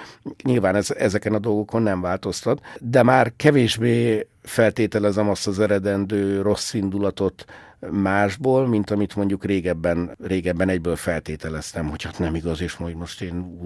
Nyilván 0.43 0.75
ez, 0.75 0.91
ezeken 0.91 1.35
a 1.35 1.39
dolgokon 1.39 1.83
nem 1.83 2.01
változtat, 2.01 2.61
de 2.81 3.03
már 3.03 3.33
kevésbé 3.37 4.29
feltételezem 4.43 5.29
azt 5.29 5.47
az 5.47 5.61
eredendő 5.61 6.43
rossz 6.43 6.75
indulatot 6.75 7.45
másból, 7.91 8.67
mint 8.67 8.91
amit 8.91 9.17
mondjuk 9.17 9.45
régebben, 9.45 10.17
régebben 10.23 10.69
egyből 10.69 10.97
feltételeztem, 10.97 11.89
hogy 11.89 12.03
hát 12.03 12.19
nem 12.19 12.35
igaz, 12.35 12.61
és 12.61 12.77
majd 12.77 12.97
most 12.97 13.23
én 13.23 13.59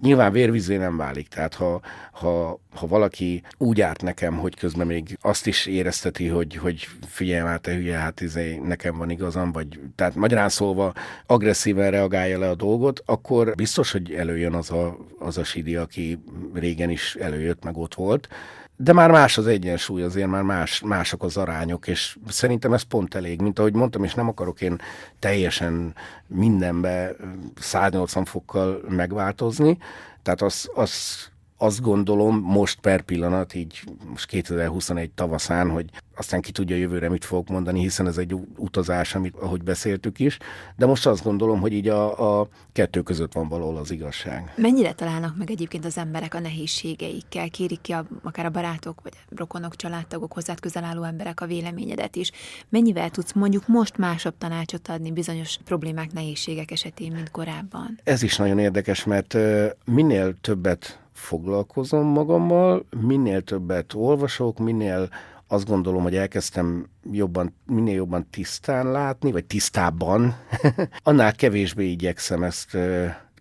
Nyilván 0.00 0.32
vérvízé 0.32 0.76
nem 0.76 0.96
válik, 0.96 1.28
tehát 1.28 1.54
ha, 1.54 1.80
ha, 2.12 2.60
ha 2.74 2.86
valaki 2.86 3.42
úgy 3.58 3.80
árt 3.80 4.02
nekem, 4.02 4.36
hogy 4.36 4.56
közben 4.56 4.86
még 4.86 5.18
azt 5.20 5.46
is 5.46 5.66
érezteti, 5.66 6.26
hogy, 6.26 6.56
hogy 6.56 6.88
figyelj 7.06 7.42
már 7.42 7.58
te 7.58 7.72
hülye, 7.72 7.96
hát 7.96 8.20
izé, 8.20 8.56
nekem 8.56 8.96
van 8.96 9.10
igazam, 9.10 9.52
vagy 9.52 9.80
tehát 9.94 10.14
magyarán 10.14 10.48
szólva 10.48 10.92
agresszíven 11.26 11.90
reagálja 11.90 12.38
le 12.38 12.48
a 12.48 12.54
dolgot, 12.54 13.02
akkor 13.04 13.54
biztos, 13.54 13.92
hogy 13.92 14.12
előjön 14.12 14.54
az 14.54 14.70
a, 14.70 14.96
az 15.18 15.38
a 15.38 15.44
Sidi, 15.44 15.76
aki 15.76 16.18
régen 16.54 16.90
is 16.90 17.14
előjött, 17.14 17.64
meg 17.64 17.76
ott 17.76 17.94
volt, 17.94 18.28
de 18.76 18.92
már 18.92 19.10
más 19.10 19.38
az 19.38 19.46
egyensúly, 19.46 20.02
azért 20.02 20.28
már 20.28 20.42
más, 20.42 20.80
mások 20.80 21.22
az 21.22 21.36
arányok, 21.36 21.88
és 21.88 22.16
szerintem 22.28 22.72
ez 22.72 22.82
pont 22.82 23.14
elég, 23.14 23.40
mint 23.40 23.58
ahogy 23.58 23.74
mondtam, 23.74 24.04
és 24.04 24.14
nem 24.14 24.28
akarok 24.28 24.60
én 24.60 24.80
teljesen 25.18 25.94
mindenbe 26.26 27.16
180 27.60 28.24
fokkal 28.24 28.80
megváltozni, 28.88 29.78
tehát 30.22 30.42
az, 30.42 30.70
az 30.74 31.26
azt 31.58 31.80
gondolom 31.80 32.40
most 32.40 32.80
per 32.80 33.02
pillanat, 33.02 33.54
így 33.54 33.82
most 34.08 34.26
2021 34.26 35.10
tavaszán, 35.10 35.70
hogy 35.70 35.90
aztán 36.16 36.40
ki 36.40 36.52
tudja 36.52 36.76
jövőre 36.76 37.08
mit 37.08 37.24
fogok 37.24 37.48
mondani, 37.48 37.80
hiszen 37.80 38.06
ez 38.06 38.18
egy 38.18 38.34
utazás, 38.56 39.14
amit, 39.14 39.34
ahogy 39.36 39.62
beszéltük 39.62 40.18
is, 40.18 40.38
de 40.76 40.86
most 40.86 41.06
azt 41.06 41.22
gondolom, 41.22 41.60
hogy 41.60 41.72
így 41.72 41.88
a, 41.88 42.40
a 42.40 42.48
kettő 42.72 43.02
között 43.02 43.32
van 43.32 43.48
valahol 43.48 43.76
az 43.76 43.90
igazság. 43.90 44.52
Mennyire 44.56 44.92
találnak 44.92 45.36
meg 45.36 45.50
egyébként 45.50 45.84
az 45.84 45.98
emberek 45.98 46.34
a 46.34 46.40
nehézségeikkel? 46.40 47.50
Kérik 47.50 47.80
ki 47.80 47.92
a, 47.92 48.06
akár 48.22 48.46
a 48.46 48.50
barátok, 48.50 49.00
vagy 49.02 49.12
a 49.14 49.34
rokonok, 49.36 49.76
családtagok, 49.76 50.32
hozzád 50.32 50.60
közel 50.60 50.84
álló 50.84 51.02
emberek 51.02 51.40
a 51.40 51.46
véleményedet 51.46 52.16
is? 52.16 52.30
Mennyivel 52.68 53.10
tudsz 53.10 53.32
mondjuk 53.32 53.66
most 53.66 53.96
másabb 53.96 54.34
tanácsot 54.38 54.88
adni 54.88 55.12
bizonyos 55.12 55.58
problémák, 55.64 56.12
nehézségek 56.12 56.70
esetén, 56.70 57.12
mint 57.12 57.30
korábban? 57.30 58.00
Ez 58.04 58.22
is 58.22 58.36
nagyon 58.36 58.58
érdekes, 58.58 59.04
mert 59.04 59.36
minél 59.84 60.34
többet 60.40 61.00
foglalkozom 61.16 62.06
magammal, 62.06 62.86
minél 63.00 63.42
többet 63.42 63.94
olvasok, 63.94 64.58
minél 64.58 65.08
azt 65.48 65.66
gondolom, 65.68 66.02
hogy 66.02 66.16
elkezdtem 66.16 66.86
jobban, 67.10 67.54
minél 67.66 67.94
jobban 67.94 68.26
tisztán 68.30 68.90
látni, 68.90 69.32
vagy 69.32 69.44
tisztábban, 69.44 70.36
annál 71.02 71.34
kevésbé 71.34 71.84
igyekszem 71.84 72.42
ezt 72.42 72.76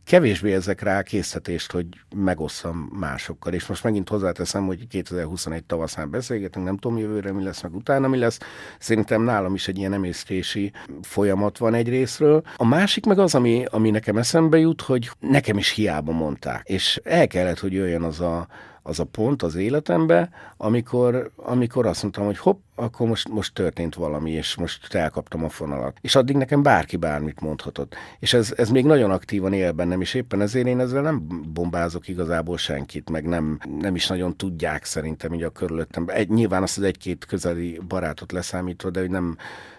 kevésbé 0.06 0.54
ezek 0.54 0.82
rá 0.82 1.02
készítést, 1.02 1.72
hogy 1.72 1.86
megosszam 2.16 2.90
másokkal. 3.00 3.54
És 3.54 3.66
most 3.66 3.84
megint 3.84 4.10
hozzáteszem, 4.10 4.66
hogy 4.66 4.88
2021 4.88 5.64
tavaszán 5.64 6.10
beszélgetünk, 6.10 6.66
nem 6.66 6.78
tudom 6.78 6.98
jövőre 6.98 7.32
mi 7.32 7.44
lesz, 7.44 7.62
meg 7.62 7.76
utána 7.76 8.08
mi 8.08 8.18
lesz. 8.18 8.38
Szerintem 8.80 9.22
nálam 9.22 9.54
is 9.54 9.68
egy 9.68 9.78
ilyen 9.78 9.94
emésztési 9.94 10.72
folyamat 11.02 11.58
van 11.58 11.74
egy 11.74 11.90
részről. 11.90 12.44
A 12.56 12.66
másik 12.66 13.06
meg 13.06 13.20
az, 13.20 13.36
ami, 13.36 13.66
ami 13.70 13.90
nekem 13.90 14.18
eszembe 14.18 14.58
jut, 14.58 14.82
hogy 14.82 15.10
nekem 15.20 15.58
is 15.58 15.70
hiába 15.70 16.12
mondták. 16.12 16.68
És 16.68 17.02
el 17.04 17.28
kellett, 17.28 17.60
hogy 17.60 17.74
jöjjön 17.74 18.04
az 18.04 18.22
a, 18.22 18.48
az 18.88 19.00
a 19.00 19.04
pont 19.04 19.44
az 19.44 19.56
életembe, 19.56 20.30
amikor, 20.58 21.32
amikor 21.36 21.86
azt 21.86 22.02
mondtam, 22.02 22.26
hogy 22.26 22.38
hopp, 22.38 22.60
akkor 22.76 23.08
most, 23.08 23.30
most 23.30 23.54
történt 23.54 23.96
valami, 23.96 24.32
és 24.32 24.56
most 24.56 24.94
elkaptam 24.94 25.44
a 25.44 25.50
fonalat. 25.50 25.98
És 26.02 26.16
addig 26.16 26.36
nekem 26.36 26.64
bárki 26.64 26.98
bármit 26.98 27.42
mondhatott. 27.42 27.96
És 28.20 28.34
ez, 28.34 28.54
ez 28.58 28.70
még 28.70 28.86
nagyon 28.86 29.12
aktívan 29.12 29.54
él 29.54 29.72
bennem, 29.72 30.02
és 30.02 30.14
éppen 30.14 30.42
ezért 30.42 30.68
én 30.68 30.80
ezzel 30.80 31.02
nem 31.02 31.28
bombázok 31.54 32.08
igazából 32.08 32.58
senkit, 32.58 33.10
meg 33.10 33.28
nem, 33.28 33.60
nem 33.80 33.96
is 33.96 34.08
nagyon 34.08 34.38
tudják 34.38 34.84
szerintem 34.84 35.34
így 35.34 35.44
a 35.44 35.50
körülöttem. 35.50 36.06
Egy, 36.08 36.30
nyilván 36.30 36.64
azt 36.64 36.78
az 36.78 36.84
egy-két 36.84 37.26
közeli 37.26 37.80
barátot 37.88 38.32
leszámítva, 38.32 38.90
de 38.90 39.00
hogy 39.00 39.10
nem, 39.10 39.38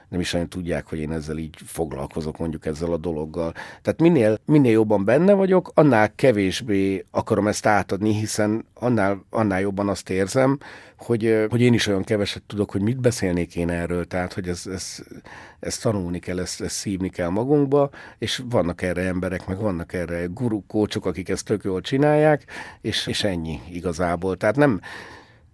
nem 0.09 0.21
is 0.21 0.33
nagyon 0.33 0.49
tudják, 0.49 0.87
hogy 0.87 0.99
én 0.99 1.12
ezzel 1.12 1.38
így 1.38 1.55
foglalkozok 1.64 2.38
mondjuk 2.38 2.66
ezzel 2.66 2.92
a 2.92 2.97
dologgal. 2.97 3.53
Tehát 3.83 4.01
minél, 4.01 4.38
minél 4.45 4.73
jobban 4.73 5.05
benne 5.05 5.33
vagyok, 5.33 5.71
annál 5.75 6.14
kevésbé 6.14 7.05
akarom 7.11 7.49
ezt 7.49 7.66
átadni, 7.66 8.12
hiszen 8.12 8.64
annál, 8.75 9.25
annál 9.31 9.61
jobban 9.61 9.88
azt 9.88 10.11
érzem, 10.11 10.59
hogy, 10.97 11.47
hogy 11.51 11.61
én 11.61 11.75
is 11.75 11.87
olyan 11.87 12.05
keveset 12.05 12.42
tudok, 12.42 12.71
hogy 12.71 12.83
mit 12.83 13.01
beszélnék 13.01 13.57
én 13.57 13.71
erről, 13.71 14.05
tehát 14.05 14.33
hogy 14.33 14.49
ez, 14.49 14.66
ez, 14.66 14.99
ezt 15.61 15.83
tanulni 15.83 16.19
kell, 16.19 16.38
ezt, 16.38 16.61
ezt 16.61 16.75
szívni 16.77 17.09
kell 17.09 17.29
magunkba, 17.29 17.90
és 18.19 18.42
vannak 18.51 18.83
erre 18.83 19.03
emberek, 19.03 19.47
meg 19.47 19.59
vannak 19.59 19.92
erre 19.92 20.25
guruk, 20.25 20.66
kócsok, 20.66 21.07
akik 21.07 21.29
ezt 21.29 21.45
tök 21.45 21.64
jól 21.64 21.81
csinálják, 21.81 22.45
és, 22.81 23.07
és 23.07 23.25
ennyi 23.25 23.61
igazából. 23.71 24.37
Tehát 24.37 24.57
nem, 24.57 24.81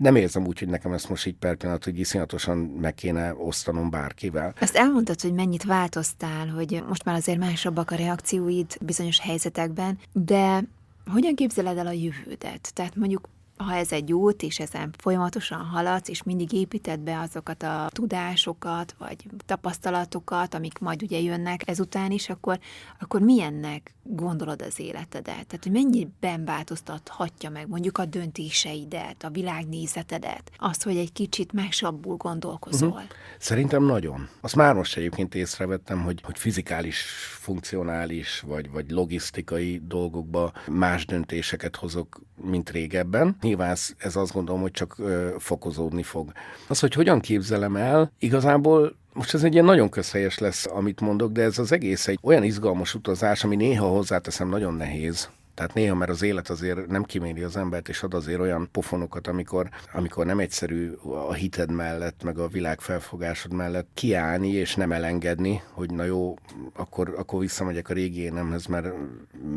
nem 0.03 0.17
érzem 0.17 0.47
úgy, 0.47 0.59
hogy 0.59 0.69
nekem 0.69 0.93
ezt 0.93 1.09
most 1.09 1.27
így 1.27 1.35
per 1.35 1.57
pillanat, 1.57 1.85
hogy 1.85 1.99
iszonyatosan 1.99 2.59
meg 2.59 2.95
kéne 2.95 3.35
osztanom 3.35 3.91
bárkivel. 3.91 4.55
Azt 4.61 4.77
elmondtad, 4.77 5.21
hogy 5.21 5.33
mennyit 5.33 5.65
változtál, 5.65 6.49
hogy 6.49 6.83
most 6.89 7.05
már 7.05 7.15
azért 7.15 7.39
másabbak 7.39 7.91
a 7.91 7.95
reakcióid 7.95 8.77
bizonyos 8.81 9.21
helyzetekben, 9.21 9.99
de 10.13 10.65
hogyan 11.13 11.35
képzeled 11.35 11.79
el 11.79 11.87
a 11.87 11.93
jövődet? 11.93 12.71
Tehát 12.75 12.97
mondjuk 12.97 13.29
ha 13.63 13.75
ez 13.75 13.93
egy 13.93 14.13
út, 14.13 14.43
és 14.43 14.59
ezen 14.59 14.95
folyamatosan 14.99 15.59
haladsz, 15.59 16.09
és 16.09 16.23
mindig 16.23 16.53
építed 16.53 17.01
be 17.01 17.19
azokat 17.19 17.63
a 17.63 17.89
tudásokat, 17.91 18.95
vagy 18.99 19.27
tapasztalatokat, 19.47 20.55
amik 20.55 20.79
majd 20.79 21.03
ugye 21.03 21.21
jönnek 21.21 21.69
ezután 21.69 22.11
is, 22.11 22.29
akkor, 22.29 22.59
akkor 23.01 23.21
milyennek 23.21 23.95
gondolod 24.03 24.63
az 24.63 24.81
életedet? 24.81 25.47
Tehát, 25.47 25.63
hogy 25.63 25.73
mennyiben 25.73 26.45
változtathatja 26.45 27.51
meg 27.51 27.69
mondjuk 27.69 27.99
a 27.99 28.05
döntéseidet, 28.05 29.25
a 29.25 29.31
világnézetedet, 29.31 30.51
azt, 30.57 30.83
hogy 30.83 30.97
egy 30.97 31.13
kicsit 31.13 31.53
másabbul 31.53 32.17
gondolkozol? 32.17 32.89
Uh-huh. 32.89 33.03
Szerintem 33.39 33.85
nagyon. 33.85 34.29
Azt 34.41 34.57
már 34.57 34.75
most 34.75 34.97
egyébként 34.97 35.35
észrevettem, 35.35 36.03
hogy, 36.03 36.21
hogy 36.23 36.39
fizikális, 36.39 37.01
funkcionális, 37.41 38.41
vagy, 38.41 38.71
vagy 38.71 38.91
logisztikai 38.91 39.83
dolgokba 39.87 40.53
más 40.69 41.07
döntéseket 41.07 41.77
hozok, 41.77 42.21
mint 42.43 42.71
régebben 42.71 43.37
nyilván 43.53 43.77
ez, 43.99 44.17
azt 44.17 44.33
gondolom, 44.33 44.61
hogy 44.61 44.71
csak 44.71 44.97
fokozódni 45.39 46.03
fog. 46.03 46.33
Az, 46.69 46.81
hogy 46.81 46.95
hogyan 46.95 47.21
képzelem 47.21 47.77
el, 47.77 48.13
igazából 48.19 48.97
most 49.13 49.35
ez 49.35 49.45
egy 49.45 49.53
ilyen 49.53 49.65
nagyon 49.65 49.89
közhelyes 49.89 50.39
lesz, 50.39 50.67
amit 50.67 51.01
mondok, 51.01 51.33
de 51.33 51.43
ez 51.43 51.59
az 51.59 51.73
egész 51.73 52.09
egy 52.09 52.19
olyan 52.23 52.43
izgalmas 52.43 52.95
utazás, 52.95 53.45
ami 53.45 53.57
néha 53.57 53.87
hozzáteszem 53.87 54.49
nagyon 54.49 54.75
nehéz. 54.75 55.29
Tehát 55.55 55.75
néha, 55.75 55.95
mert 55.95 56.11
az 56.11 56.23
élet 56.23 56.51
azért 56.51 56.87
nem 56.87 57.03
kiméri 57.03 57.43
az 57.43 57.57
embert, 57.57 57.89
és 57.89 58.03
ad 58.03 58.15
azért 58.15 58.41
olyan 58.41 58.69
pofonokat, 58.73 59.27
amikor, 59.27 59.69
amikor 59.93 60.27
nem 60.27 60.39
egyszerű 60.39 60.93
a 61.29 61.33
hited 61.33 61.71
mellett, 61.71 62.23
meg 62.23 62.39
a 62.39 62.49
világ 62.49 62.81
felfogásod 62.81 63.53
mellett 63.53 63.89
kiállni, 63.95 64.49
és 64.49 64.75
nem 64.75 64.93
elengedni, 64.93 65.63
hogy 65.71 65.91
na 65.91 66.05
jó, 66.05 66.37
akkor, 66.77 67.15
akkor 67.17 67.41
visszamegyek 67.41 67.89
a 67.89 67.95
régi 67.95 68.21
énemhez, 68.21 68.67
mert, 68.67 68.87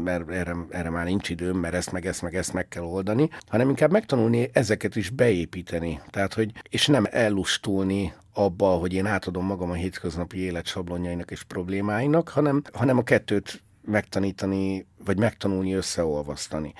mert 0.03 0.29
erre, 0.29 0.55
erre 0.69 0.89
már 0.89 1.05
nincs 1.05 1.29
időm, 1.29 1.57
mert 1.57 1.73
ezt 1.73 1.91
meg 1.91 2.05
ezt 2.05 2.21
meg 2.21 2.35
ezt 2.35 2.53
meg 2.53 2.67
kell 2.67 2.83
oldani, 2.83 3.29
hanem 3.47 3.69
inkább 3.69 3.91
megtanulni 3.91 4.49
ezeket 4.53 4.95
is 4.95 5.09
beépíteni. 5.09 6.01
Tehát, 6.09 6.33
hogy, 6.33 6.51
és 6.69 6.87
nem 6.87 7.05
ellustulni 7.09 8.13
abba, 8.33 8.67
hogy 8.67 8.93
én 8.93 9.05
átadom 9.05 9.45
magam 9.45 9.69
a 9.69 9.73
hétköznapi 9.73 10.37
élet 10.37 10.65
sablonjainak 10.65 11.31
és 11.31 11.43
problémáinak, 11.43 12.29
hanem, 12.29 12.61
hanem 12.73 12.97
a 12.97 13.03
kettőt 13.03 13.63
megtanítani, 13.85 14.85
vagy 15.05 15.19
megtanulni 15.19 15.73
összeolvasztani. 15.73 16.73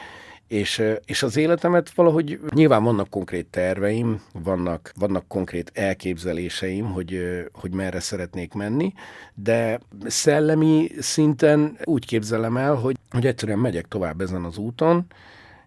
És, 0.48 0.84
és 1.06 1.24
az 1.24 1.38
életemet 1.38 1.89
valahogy 1.89 2.39
nyilván 2.54 2.84
vannak 2.84 3.10
konkrét 3.10 3.48
terveim, 3.48 4.22
vannak, 4.34 4.91
vannak 4.96 5.28
konkrét 5.28 5.72
elképzeléseim, 5.74 6.86
hogy, 6.86 7.20
hogy 7.54 7.74
merre 7.74 8.00
szeretnék 8.00 8.54
menni, 8.54 8.94
de 9.34 9.80
szellemi 10.06 10.89
szinten 11.00 11.78
úgy 11.84 12.06
képzelem 12.06 12.58
el, 12.58 12.76
hogy, 12.76 12.98
hogy 13.10 13.26
egyszerűen 13.26 13.60
megyek 13.60 13.88
tovább 13.88 14.22
ezen 14.22 14.44
az 14.44 14.58
úton, 14.58 15.06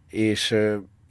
és 0.08 0.56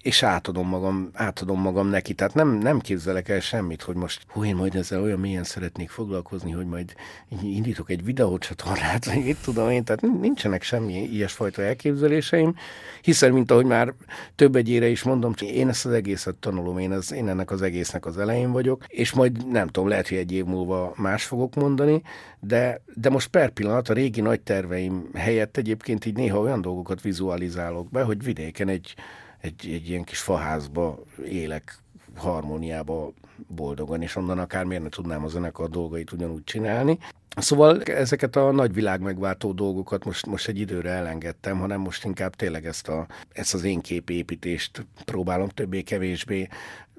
és 0.07 0.23
átadom 0.23 0.67
magam, 0.67 1.09
átadom 1.13 1.61
magam 1.61 1.87
neki. 1.87 2.13
Tehát 2.13 2.33
nem, 2.33 2.57
nem 2.57 2.79
képzelek 2.79 3.29
el 3.29 3.39
semmit, 3.39 3.81
hogy 3.81 3.95
most 3.95 4.21
hú, 4.27 4.43
én 4.43 4.55
majd 4.55 4.75
ezzel 4.75 5.01
olyan 5.01 5.19
mélyen 5.19 5.43
szeretnék 5.43 5.89
foglalkozni, 5.89 6.51
hogy 6.51 6.65
majd 6.65 6.93
indítok 7.41 7.89
egy 7.89 8.03
videócsatornát, 8.03 9.05
vagy 9.05 9.23
mit 9.23 9.37
tudom 9.43 9.69
én, 9.69 9.83
tehát 9.83 10.01
nincsenek 10.01 10.63
semmi 10.63 10.93
ilyesfajta 10.93 11.61
elképzeléseim, 11.61 12.55
hiszen, 13.01 13.31
mint 13.31 13.51
ahogy 13.51 13.65
már 13.65 13.93
több 14.35 14.55
egyére 14.55 14.87
is 14.87 15.03
mondom, 15.03 15.33
én 15.39 15.69
ezt 15.69 15.85
az 15.85 15.91
egészet 15.91 16.35
tanulom, 16.35 16.77
én, 16.77 16.91
ez, 16.91 17.11
én 17.11 17.27
ennek 17.27 17.51
az 17.51 17.61
egésznek 17.61 18.05
az 18.05 18.17
elején 18.17 18.51
vagyok, 18.51 18.83
és 18.87 19.13
majd 19.13 19.47
nem 19.51 19.67
tudom, 19.67 19.89
lehet, 19.89 20.07
hogy 20.07 20.17
egy 20.17 20.31
év 20.31 20.45
múlva 20.45 20.93
más 20.95 21.23
fogok 21.23 21.55
mondani, 21.55 22.01
de, 22.39 22.81
de 22.93 23.09
most 23.09 23.27
per 23.27 23.49
pillanat 23.49 23.89
a 23.89 23.93
régi 23.93 24.21
nagy 24.21 24.41
terveim 24.41 25.09
helyett 25.13 25.57
egyébként 25.57 26.05
így 26.05 26.15
néha 26.15 26.39
olyan 26.39 26.61
dolgokat 26.61 27.01
vizualizálok 27.01 27.89
be, 27.89 28.03
hogy 28.03 28.23
vidéken 28.23 28.67
egy 28.67 28.95
egy, 29.41 29.69
egy 29.71 29.89
ilyen 29.89 30.03
kis 30.03 30.19
faházba 30.19 30.99
élek 31.25 31.77
harmóniába 32.15 33.13
boldogan, 33.47 34.01
és 34.01 34.15
onnan 34.15 34.39
akár 34.39 34.63
miért 34.65 34.83
ne 34.83 34.89
tudnám 34.89 35.23
a 35.23 35.27
zenekar 35.27 35.69
dolgait 35.69 36.11
ugyanúgy 36.11 36.43
csinálni. 36.43 36.97
Szóval 37.37 37.83
ezeket 37.83 38.35
a 38.35 38.51
nagy 38.51 38.73
világ 38.73 39.01
megváltó 39.01 39.51
dolgokat 39.51 40.05
most, 40.05 40.25
most 40.25 40.47
egy 40.47 40.59
időre 40.59 40.89
elengedtem, 40.89 41.59
hanem 41.59 41.79
most 41.79 42.05
inkább 42.05 42.35
tényleg 42.35 42.65
ezt, 42.65 42.87
a, 42.87 43.07
ezt 43.31 43.53
az 43.53 43.63
én 43.63 43.81
képépítést 43.81 44.85
próbálom 45.05 45.49
többé-kevésbé 45.49 46.47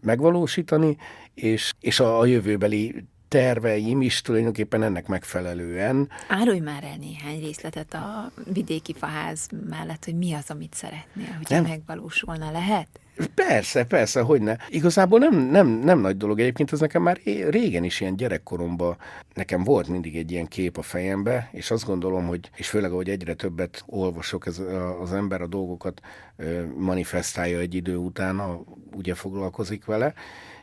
megvalósítani, 0.00 0.96
és, 1.34 1.72
és 1.80 2.00
a, 2.00 2.18
a 2.18 2.26
jövőbeli 2.26 3.04
terveim 3.28 4.00
is 4.00 4.20
tulajdonképpen 4.20 4.82
ennek 4.82 5.06
megfelelően. 5.06 6.08
Árulj 6.28 6.58
már 6.58 6.84
el 6.84 6.96
néhány 6.96 7.40
részletet 7.40 7.94
a 7.94 8.32
vidéki 8.52 8.94
faház 8.94 9.48
mellett, 9.68 10.04
hogy 10.04 10.14
mi 10.14 10.32
az, 10.32 10.50
amit 10.50 10.74
szeretnél, 10.74 11.34
hogy 11.36 11.46
nem. 11.48 11.62
megvalósulna, 11.62 12.50
lehet? 12.50 12.88
Persze, 13.34 13.84
persze, 13.84 14.20
hogy 14.20 14.40
ne. 14.40 14.56
Igazából 14.68 15.18
nem, 15.18 15.34
nem, 15.34 15.66
nem 15.66 15.98
nagy 15.98 16.16
dolog 16.16 16.40
egyébként, 16.40 16.72
ez 16.72 16.80
nekem 16.80 17.02
már 17.02 17.20
régen 17.48 17.84
is 17.84 18.00
ilyen 18.00 18.16
gyerekkoromban, 18.16 18.96
nekem 19.34 19.64
volt 19.64 19.88
mindig 19.88 20.16
egy 20.16 20.30
ilyen 20.30 20.46
kép 20.46 20.78
a 20.78 20.82
fejembe, 20.82 21.48
és 21.52 21.70
azt 21.70 21.84
gondolom, 21.84 22.26
hogy, 22.26 22.50
és 22.56 22.68
főleg, 22.68 22.92
ahogy 22.92 23.08
egyre 23.08 23.34
többet 23.34 23.82
olvasok, 23.86 24.46
ez 24.46 24.62
az 25.00 25.12
ember 25.12 25.40
a 25.40 25.46
dolgokat 25.46 26.00
manifestálja 26.76 27.58
egy 27.58 27.74
idő 27.74 27.96
után, 27.96 28.38
ha 28.38 28.64
ugye 28.96 29.14
foglalkozik 29.14 29.84
vele, 29.84 30.14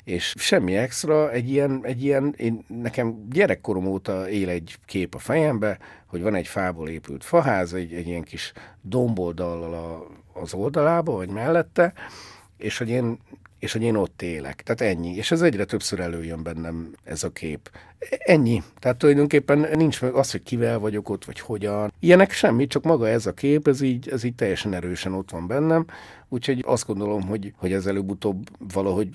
és 0.05 0.33
semmi 0.37 0.75
extra, 0.75 1.31
egy 1.31 1.49
ilyen, 1.49 1.79
egy 1.83 2.03
ilyen 2.03 2.33
én, 2.37 2.65
nekem 2.67 3.27
gyerekkorom 3.29 3.85
óta 3.85 4.29
él 4.29 4.49
egy 4.49 4.75
kép 4.85 5.15
a 5.15 5.19
fejembe, 5.19 5.77
hogy 6.05 6.21
van 6.21 6.35
egy 6.35 6.47
fából 6.47 6.89
épült 6.89 7.23
faház, 7.23 7.73
egy, 7.73 7.93
egy 7.93 8.07
ilyen 8.07 8.23
kis 8.23 8.51
domboldallal 8.81 9.73
a, 9.73 10.07
az 10.39 10.53
oldalába, 10.53 11.11
vagy 11.11 11.29
mellette, 11.29 11.93
és 12.57 12.77
hogy 12.77 12.89
én 12.89 13.17
és 13.59 13.71
hogy 13.71 13.81
én 13.81 13.95
ott 13.95 14.21
élek. 14.21 14.61
Tehát 14.63 14.95
ennyi. 14.95 15.15
És 15.15 15.31
ez 15.31 15.41
egyre 15.41 15.65
többször 15.65 15.99
előjön 15.99 16.43
bennem 16.43 16.91
ez 17.03 17.23
a 17.23 17.29
kép. 17.29 17.71
Ennyi. 18.17 18.63
Tehát 18.79 18.97
tulajdonképpen 18.97 19.67
nincs 19.73 20.01
meg 20.01 20.13
az, 20.13 20.31
hogy 20.31 20.43
kivel 20.43 20.79
vagyok 20.79 21.09
ott, 21.09 21.25
vagy 21.25 21.39
hogyan. 21.39 21.93
Ilyenek 21.99 22.31
semmi, 22.31 22.67
csak 22.67 22.83
maga 22.83 23.07
ez 23.07 23.25
a 23.25 23.33
kép, 23.33 23.67
ez 23.67 23.81
így, 23.81 24.09
ez 24.09 24.23
így 24.23 24.35
teljesen 24.35 24.73
erősen 24.73 25.13
ott 25.13 25.31
van 25.31 25.47
bennem. 25.47 25.85
Úgyhogy 26.29 26.63
azt 26.65 26.85
gondolom, 26.85 27.21
hogy, 27.21 27.53
hogy 27.57 27.73
ez 27.73 27.85
előbb-utóbb 27.85 28.49
valahogy 28.73 29.09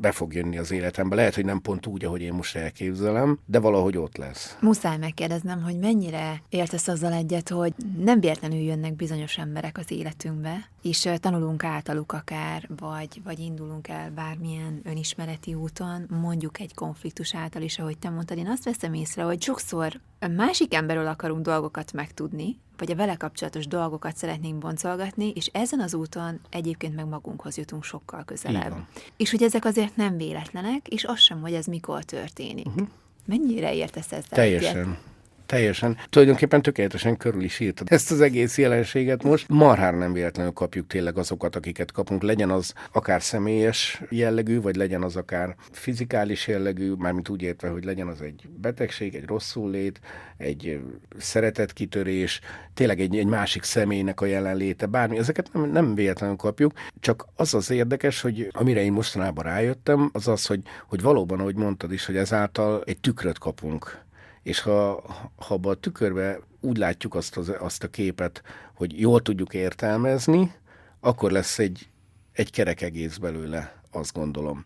be 0.00 0.12
fog 0.12 0.34
jönni 0.34 0.58
az 0.58 0.70
életembe. 0.70 1.14
Lehet, 1.14 1.34
hogy 1.34 1.44
nem 1.44 1.60
pont 1.60 1.86
úgy, 1.86 2.04
ahogy 2.04 2.20
én 2.20 2.32
most 2.32 2.56
elképzelem, 2.56 3.38
de 3.46 3.58
valahogy 3.58 3.96
ott 3.96 4.16
lesz. 4.16 4.56
Muszáj 4.60 4.96
megkérdeznem, 4.96 5.62
hogy 5.62 5.78
mennyire 5.78 6.42
értesz 6.48 6.88
azzal 6.88 7.12
egyet, 7.12 7.48
hogy 7.48 7.72
nem 7.98 8.20
véletlenül 8.20 8.58
jönnek 8.58 8.96
bizonyos 8.96 9.38
emberek 9.38 9.78
az 9.78 9.90
életünkbe, 9.90 10.68
és 10.82 11.08
tanulunk 11.20 11.64
általuk 11.64 12.12
akár, 12.12 12.68
vagy, 12.76 13.20
vagy 13.24 13.38
indulunk 13.38 13.88
el 13.88 14.10
bármilyen 14.10 14.80
önismereti 14.84 15.54
úton, 15.54 16.06
mondjuk 16.20 16.60
egy 16.60 16.74
konfliktus 16.74 17.34
által 17.34 17.62
is, 17.62 17.78
ahogy 17.78 17.98
te 17.98 18.10
mondtad. 18.10 18.38
Én 18.38 18.48
azt 18.48 18.64
veszem 18.64 18.94
észre, 18.94 19.22
hogy 19.22 19.42
sokszor 19.42 20.00
másik 20.36 20.74
emberről 20.74 21.06
akarunk 21.06 21.44
dolgokat 21.44 21.92
megtudni, 21.92 22.58
vagy 22.78 22.90
a 22.90 22.94
vele 22.94 23.14
kapcsolatos 23.16 23.66
dolgokat 23.66 24.16
szeretnénk 24.16 24.58
boncolgatni, 24.58 25.32
és 25.34 25.46
ezen 25.52 25.80
az 25.80 25.94
úton 25.94 26.40
egyébként 26.50 26.94
meg 26.94 27.06
magunkhoz 27.06 27.56
jutunk 27.56 27.84
sokkal 27.84 28.24
közelebb. 28.24 28.74
És 29.16 29.30
hogy 29.30 29.42
ezek 29.42 29.64
azért 29.64 29.96
nem 29.96 30.16
véletlenek, 30.16 30.88
és 30.88 31.04
az 31.04 31.18
sem, 31.18 31.40
hogy 31.40 31.52
ez 31.52 31.66
mikor 31.66 32.04
történik. 32.04 32.66
Uh-huh. 32.66 32.88
Mennyire 33.26 33.74
értesz 33.74 34.12
ezzel 34.12 34.28
Teljesen. 34.28 34.76
Egyet? 34.76 34.98
Teljesen, 35.46 35.96
tulajdonképpen 36.10 36.62
tökéletesen 36.62 37.16
körül 37.16 37.42
is 37.42 37.60
írtad 37.60 37.92
ezt 37.92 38.10
az 38.10 38.20
egész 38.20 38.58
jelenséget 38.58 39.22
most. 39.22 39.48
Marhár 39.48 39.94
nem 39.94 40.12
véletlenül 40.12 40.52
kapjuk 40.52 40.86
tényleg 40.86 41.18
azokat, 41.18 41.56
akiket 41.56 41.92
kapunk, 41.92 42.22
legyen 42.22 42.50
az 42.50 42.72
akár 42.92 43.22
személyes 43.22 44.02
jellegű, 44.10 44.60
vagy 44.60 44.76
legyen 44.76 45.02
az 45.02 45.16
akár 45.16 45.56
fizikális 45.70 46.46
jellegű, 46.46 46.92
mármint 46.92 47.28
úgy 47.28 47.42
értve, 47.42 47.68
hogy 47.68 47.84
legyen 47.84 48.06
az 48.06 48.20
egy 48.20 48.48
betegség, 48.60 49.14
egy 49.14 49.26
rosszul 49.26 49.70
lét, 49.70 50.00
egy 50.36 50.80
szeretetkitörés, 51.18 52.40
tényleg 52.74 53.00
egy, 53.00 53.16
egy 53.16 53.26
másik 53.26 53.62
személynek 53.62 54.20
a 54.20 54.26
jelenléte, 54.26 54.86
bármi, 54.86 55.18
ezeket 55.18 55.52
nem, 55.52 55.70
nem 55.70 55.94
véletlenül 55.94 56.36
kapjuk, 56.36 56.72
csak 57.00 57.26
az 57.36 57.54
az 57.54 57.70
érdekes, 57.70 58.20
hogy 58.20 58.48
amire 58.52 58.82
én 58.82 58.92
mostanában 58.92 59.44
rájöttem, 59.44 60.10
az 60.12 60.28
az, 60.28 60.46
hogy, 60.46 60.60
hogy 60.86 61.02
valóban, 61.02 61.40
ahogy 61.40 61.56
mondtad 61.56 61.92
is, 61.92 62.06
hogy 62.06 62.16
ezáltal 62.16 62.82
egy 62.86 63.00
tükröt 63.00 63.38
kapunk. 63.38 64.02
És 64.44 64.60
ha, 64.60 65.02
ha 65.36 65.58
a 65.62 65.74
tükörbe 65.74 66.38
úgy 66.60 66.76
látjuk 66.76 67.14
azt, 67.14 67.36
az, 67.36 67.52
azt 67.58 67.82
a 67.82 67.88
képet, 67.88 68.42
hogy 68.74 69.00
jól 69.00 69.22
tudjuk 69.22 69.54
értelmezni, 69.54 70.52
akkor 71.00 71.30
lesz 71.30 71.58
egy, 71.58 71.88
egy 72.32 72.50
kerek 72.50 72.80
egész 72.80 73.16
belőle, 73.16 73.82
azt 73.90 74.12
gondolom 74.12 74.64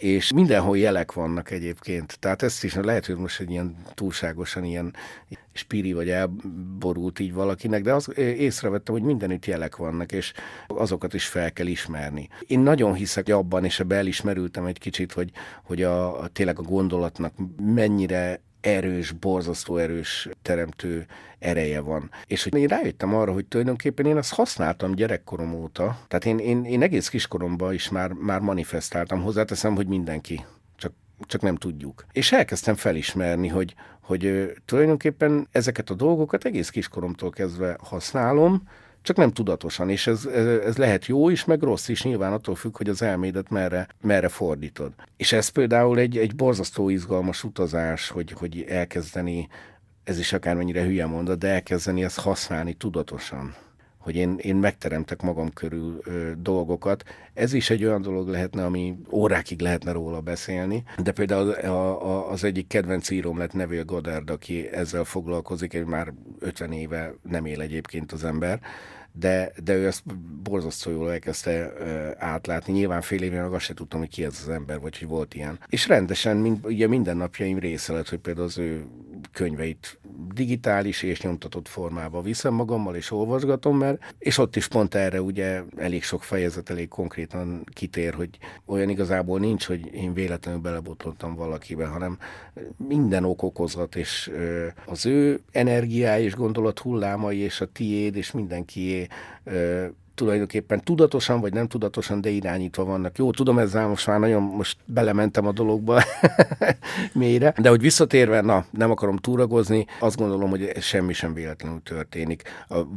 és 0.00 0.32
mindenhol 0.32 0.78
jelek 0.78 1.12
vannak 1.12 1.50
egyébként. 1.50 2.18
Tehát 2.18 2.42
ezt 2.42 2.64
is 2.64 2.74
lehet, 2.74 3.06
hogy 3.06 3.16
most 3.16 3.40
egy 3.40 3.50
ilyen 3.50 3.76
túlságosan 3.94 4.64
ilyen 4.64 4.94
spiri 5.52 5.92
vagy 5.92 6.10
elborult 6.10 7.18
így 7.18 7.32
valakinek, 7.32 7.82
de 7.82 7.94
az, 7.94 8.18
észrevettem, 8.18 8.94
hogy 8.94 9.02
mindenütt 9.02 9.46
jelek 9.46 9.76
vannak, 9.76 10.12
és 10.12 10.32
azokat 10.66 11.14
is 11.14 11.26
fel 11.26 11.52
kell 11.52 11.66
ismerni. 11.66 12.28
Én 12.46 12.60
nagyon 12.60 12.94
hiszek 12.94 13.28
abban, 13.28 13.64
és 13.64 13.80
ebbe 13.80 13.96
elismerültem 13.96 14.64
egy 14.64 14.78
kicsit, 14.78 15.12
hogy, 15.12 15.30
hogy 15.64 15.82
a, 15.82 16.20
a 16.20 16.28
tényleg 16.28 16.58
a 16.58 16.62
gondolatnak 16.62 17.34
mennyire 17.56 18.40
erős, 18.60 19.12
borzasztó 19.12 19.76
erős 19.76 20.28
teremtő 20.42 21.06
ereje 21.38 21.80
van. 21.80 22.10
És 22.26 22.42
hogy 22.42 22.54
én 22.54 22.66
rájöttem 22.66 23.14
arra, 23.14 23.32
hogy 23.32 23.46
tulajdonképpen 23.46 24.06
én 24.06 24.16
azt 24.16 24.34
használtam 24.34 24.94
gyerekkorom 24.94 25.54
óta, 25.54 25.98
tehát 26.08 26.24
én, 26.24 26.38
én, 26.38 26.64
én 26.64 26.82
egész 26.82 27.08
kiskoromban 27.08 27.72
is 27.72 27.88
már, 27.88 28.12
már 28.12 28.40
manifestáltam, 28.40 29.22
hozzáteszem, 29.22 29.74
hogy 29.74 29.86
mindenki 29.86 30.44
csak 30.76 30.92
csak 31.26 31.40
nem 31.40 31.56
tudjuk. 31.56 32.04
És 32.12 32.32
elkezdtem 32.32 32.74
felismerni, 32.74 33.48
hogy, 33.48 33.74
hogy 34.00 34.52
tulajdonképpen 34.64 35.48
ezeket 35.52 35.90
a 35.90 35.94
dolgokat 35.94 36.44
egész 36.44 36.70
kiskoromtól 36.70 37.30
kezdve 37.30 37.76
használom, 37.82 38.62
csak 39.02 39.16
nem 39.16 39.30
tudatosan, 39.30 39.90
és 39.90 40.06
ez, 40.06 40.26
ez 40.64 40.76
lehet 40.76 41.06
jó 41.06 41.28
is, 41.28 41.44
meg 41.44 41.62
rossz 41.62 41.88
is, 41.88 42.02
nyilván 42.02 42.32
attól 42.32 42.54
függ, 42.54 42.76
hogy 42.76 42.88
az 42.88 43.02
elmédet 43.02 43.50
merre, 43.50 43.88
merre 44.00 44.28
fordítod. 44.28 44.92
És 45.16 45.32
ez 45.32 45.48
például 45.48 45.98
egy, 45.98 46.18
egy 46.18 46.34
borzasztó 46.34 46.88
izgalmas 46.88 47.44
utazás, 47.44 48.08
hogy, 48.08 48.32
hogy 48.32 48.64
elkezdeni, 48.68 49.48
ez 50.04 50.18
is 50.18 50.32
akármennyire 50.32 50.84
hülye 50.84 51.06
mondat, 51.06 51.38
de 51.38 51.48
elkezdeni 51.48 52.04
ezt 52.04 52.20
használni 52.20 52.72
tudatosan 52.72 53.54
hogy 54.00 54.16
én, 54.16 54.36
én 54.38 54.56
megteremtek 54.56 55.22
magam 55.22 55.52
körül 55.52 56.00
ö, 56.04 56.30
dolgokat. 56.38 57.04
Ez 57.34 57.52
is 57.52 57.70
egy 57.70 57.84
olyan 57.84 58.02
dolog 58.02 58.28
lehetne, 58.28 58.64
ami 58.64 58.96
órákig 59.10 59.60
lehetne 59.60 59.92
róla 59.92 60.20
beszélni, 60.20 60.82
de 61.02 61.12
például 61.12 61.50
a, 61.50 62.06
a, 62.06 62.30
az 62.30 62.44
egyik 62.44 62.66
kedvenc 62.66 63.10
íróm 63.10 63.38
lett 63.38 63.52
Neville 63.52 63.82
Goddard, 63.82 64.30
aki 64.30 64.68
ezzel 64.68 65.04
foglalkozik, 65.04 65.74
egy 65.74 65.84
már 65.84 66.12
50 66.38 66.72
éve 66.72 67.14
nem 67.28 67.46
él 67.46 67.60
egyébként 67.60 68.12
az 68.12 68.24
ember, 68.24 68.60
de, 69.12 69.52
de 69.64 69.74
ő 69.74 69.86
ezt 69.86 70.02
borzasztó 70.42 70.90
jól 70.90 71.12
elkezdte 71.12 71.72
uh, 71.80 72.10
átlátni. 72.18 72.72
Nyilván 72.72 73.00
fél 73.00 73.30
meg 73.30 73.52
azt 73.52 73.64
se 73.64 73.74
tudtam, 73.74 74.00
hogy 74.00 74.08
ki 74.08 74.24
ez 74.24 74.38
az 74.42 74.48
ember, 74.48 74.80
vagy 74.80 74.98
hogy 74.98 75.08
volt 75.08 75.34
ilyen. 75.34 75.58
És 75.68 75.88
rendesen, 75.88 76.36
mind, 76.36 76.66
ugye 76.66 76.86
minden 76.86 77.16
napjaim 77.16 77.58
része 77.58 77.92
lett, 77.92 78.08
hogy 78.08 78.18
például 78.18 78.46
az 78.46 78.58
ő 78.58 78.84
könyveit 79.32 79.98
digitális 80.34 81.02
és 81.02 81.20
nyomtatott 81.20 81.68
formába 81.68 82.22
viszem 82.22 82.54
magammal, 82.54 82.94
és 82.96 83.10
olvasgatom, 83.10 83.78
mert, 83.78 84.14
és 84.18 84.38
ott 84.38 84.56
is 84.56 84.68
pont 84.68 84.94
erre 84.94 85.22
ugye 85.22 85.62
elég 85.76 86.02
sok 86.02 86.22
fejezet, 86.22 86.70
elég 86.70 86.88
konkrétan 86.88 87.64
kitér, 87.72 88.14
hogy 88.14 88.38
olyan 88.64 88.88
igazából 88.88 89.38
nincs, 89.38 89.66
hogy 89.66 89.94
én 89.94 90.12
véletlenül 90.12 90.60
belebotlottam 90.60 91.34
valakibe, 91.34 91.86
hanem 91.86 92.18
minden 92.76 93.24
ok 93.24 93.42
okozat, 93.42 93.96
és 93.96 94.30
az 94.86 95.06
ő 95.06 95.40
energiája 95.52 96.24
és 96.24 96.34
gondolat 96.34 96.78
hullámai, 96.78 97.38
és 97.38 97.60
a 97.60 97.66
tiéd, 97.72 98.16
és 98.16 98.32
mindenkié 98.32 99.06
tulajdonképpen 100.20 100.80
tudatosan 100.84 101.40
vagy 101.40 101.52
nem 101.52 101.68
tudatosan, 101.68 102.20
de 102.20 102.28
irányítva 102.28 102.84
vannak. 102.84 103.18
Jó, 103.18 103.30
tudom, 103.30 103.58
ezzel 103.58 103.88
most 103.88 104.06
már 104.06 104.18
nagyon 104.18 104.42
most 104.42 104.76
belementem 104.84 105.46
a 105.46 105.52
dologba 105.52 106.02
mélyre, 107.12 107.54
de 107.56 107.68
hogy 107.68 107.80
visszatérve, 107.80 108.40
na, 108.40 108.64
nem 108.70 108.90
akarom 108.90 109.16
túragozni, 109.16 109.86
azt 110.00 110.16
gondolom, 110.16 110.50
hogy 110.50 110.72
semmi 110.80 111.12
sem 111.12 111.34
véletlenül 111.34 111.82
történik. 111.82 112.42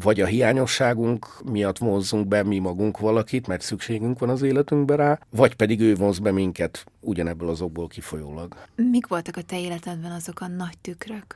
Vagy 0.02 0.22
a 0.22 0.26
hiányosságunk 0.26 1.28
miatt 1.52 1.80
mozzunk 1.80 2.28
be 2.28 2.44
mi 2.44 2.60
magunk 2.60 3.00
valakit, 3.00 3.48
mert 3.48 3.62
szükségünk 3.62 4.20
van 4.20 4.30
az 4.30 4.42
életünkbe 4.42 4.96
rá, 4.96 5.20
vagy 5.30 5.56
pedig 5.56 5.80
ő 5.82 5.96
vonz 5.96 6.20
be 6.20 6.32
minket 6.32 6.86
ugyanebből 7.00 7.50
azokból 7.50 7.88
kifolyólag. 7.88 8.56
Mik 8.76 9.08
voltak 9.08 9.38
a 9.38 9.42
te 9.42 9.60
életedben 9.60 10.12
azok 10.12 10.40
a 10.40 10.48
nagy 10.48 10.78
tükrök? 10.82 11.36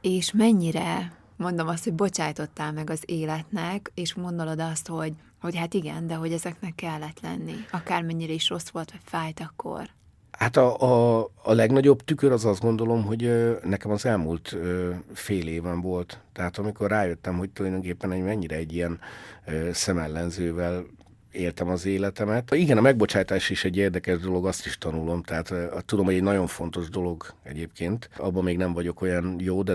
És 0.00 0.32
mennyire 0.32 1.12
mondom 1.40 1.68
azt, 1.68 1.84
hogy 1.84 1.92
bocsájtottál 1.92 2.72
meg 2.72 2.90
az 2.90 3.02
életnek, 3.04 3.90
és 3.94 4.14
mondolod 4.14 4.60
azt, 4.60 4.88
hogy, 4.88 5.12
hogy 5.40 5.56
hát 5.56 5.74
igen, 5.74 6.06
de 6.06 6.14
hogy 6.14 6.32
ezeknek 6.32 6.74
kellett 6.74 7.20
lenni, 7.20 7.54
akármennyire 7.70 8.32
is 8.32 8.48
rossz 8.48 8.68
volt, 8.68 8.90
vagy 8.90 9.00
fájt 9.04 9.40
akkor. 9.40 9.88
Hát 10.30 10.56
a, 10.56 10.80
a, 10.80 11.28
a 11.42 11.52
legnagyobb 11.52 12.04
tükör 12.04 12.32
az 12.32 12.44
azt 12.44 12.60
gondolom, 12.60 13.04
hogy 13.04 13.24
ö, 13.24 13.52
nekem 13.64 13.90
az 13.90 14.06
elmúlt 14.06 14.52
ö, 14.52 14.90
fél 15.12 15.48
éven 15.48 15.80
volt. 15.80 16.20
Tehát 16.32 16.58
amikor 16.58 16.90
rájöttem, 16.90 17.36
hogy 17.36 17.50
tulajdonképpen 17.50 18.12
egy 18.12 18.22
mennyire 18.22 18.56
egy 18.56 18.72
ilyen 18.72 18.98
ö, 19.46 19.72
szemellenzővel 19.72 20.84
éltem 21.32 21.68
az 21.68 21.86
életemet. 21.86 22.54
Igen, 22.54 22.78
a 22.78 22.80
megbocsátás 22.80 23.50
is 23.50 23.64
egy 23.64 23.76
érdekes 23.76 24.18
dolog, 24.18 24.46
azt 24.46 24.66
is 24.66 24.78
tanulom, 24.78 25.22
tehát 25.22 25.52
tudom, 25.86 26.04
hogy 26.04 26.14
egy 26.14 26.22
nagyon 26.22 26.46
fontos 26.46 26.88
dolog 26.88 27.26
egyébként. 27.42 28.10
Abban 28.16 28.44
még 28.44 28.56
nem 28.56 28.72
vagyok 28.72 29.00
olyan 29.02 29.36
jó, 29.38 29.62
de 29.62 29.74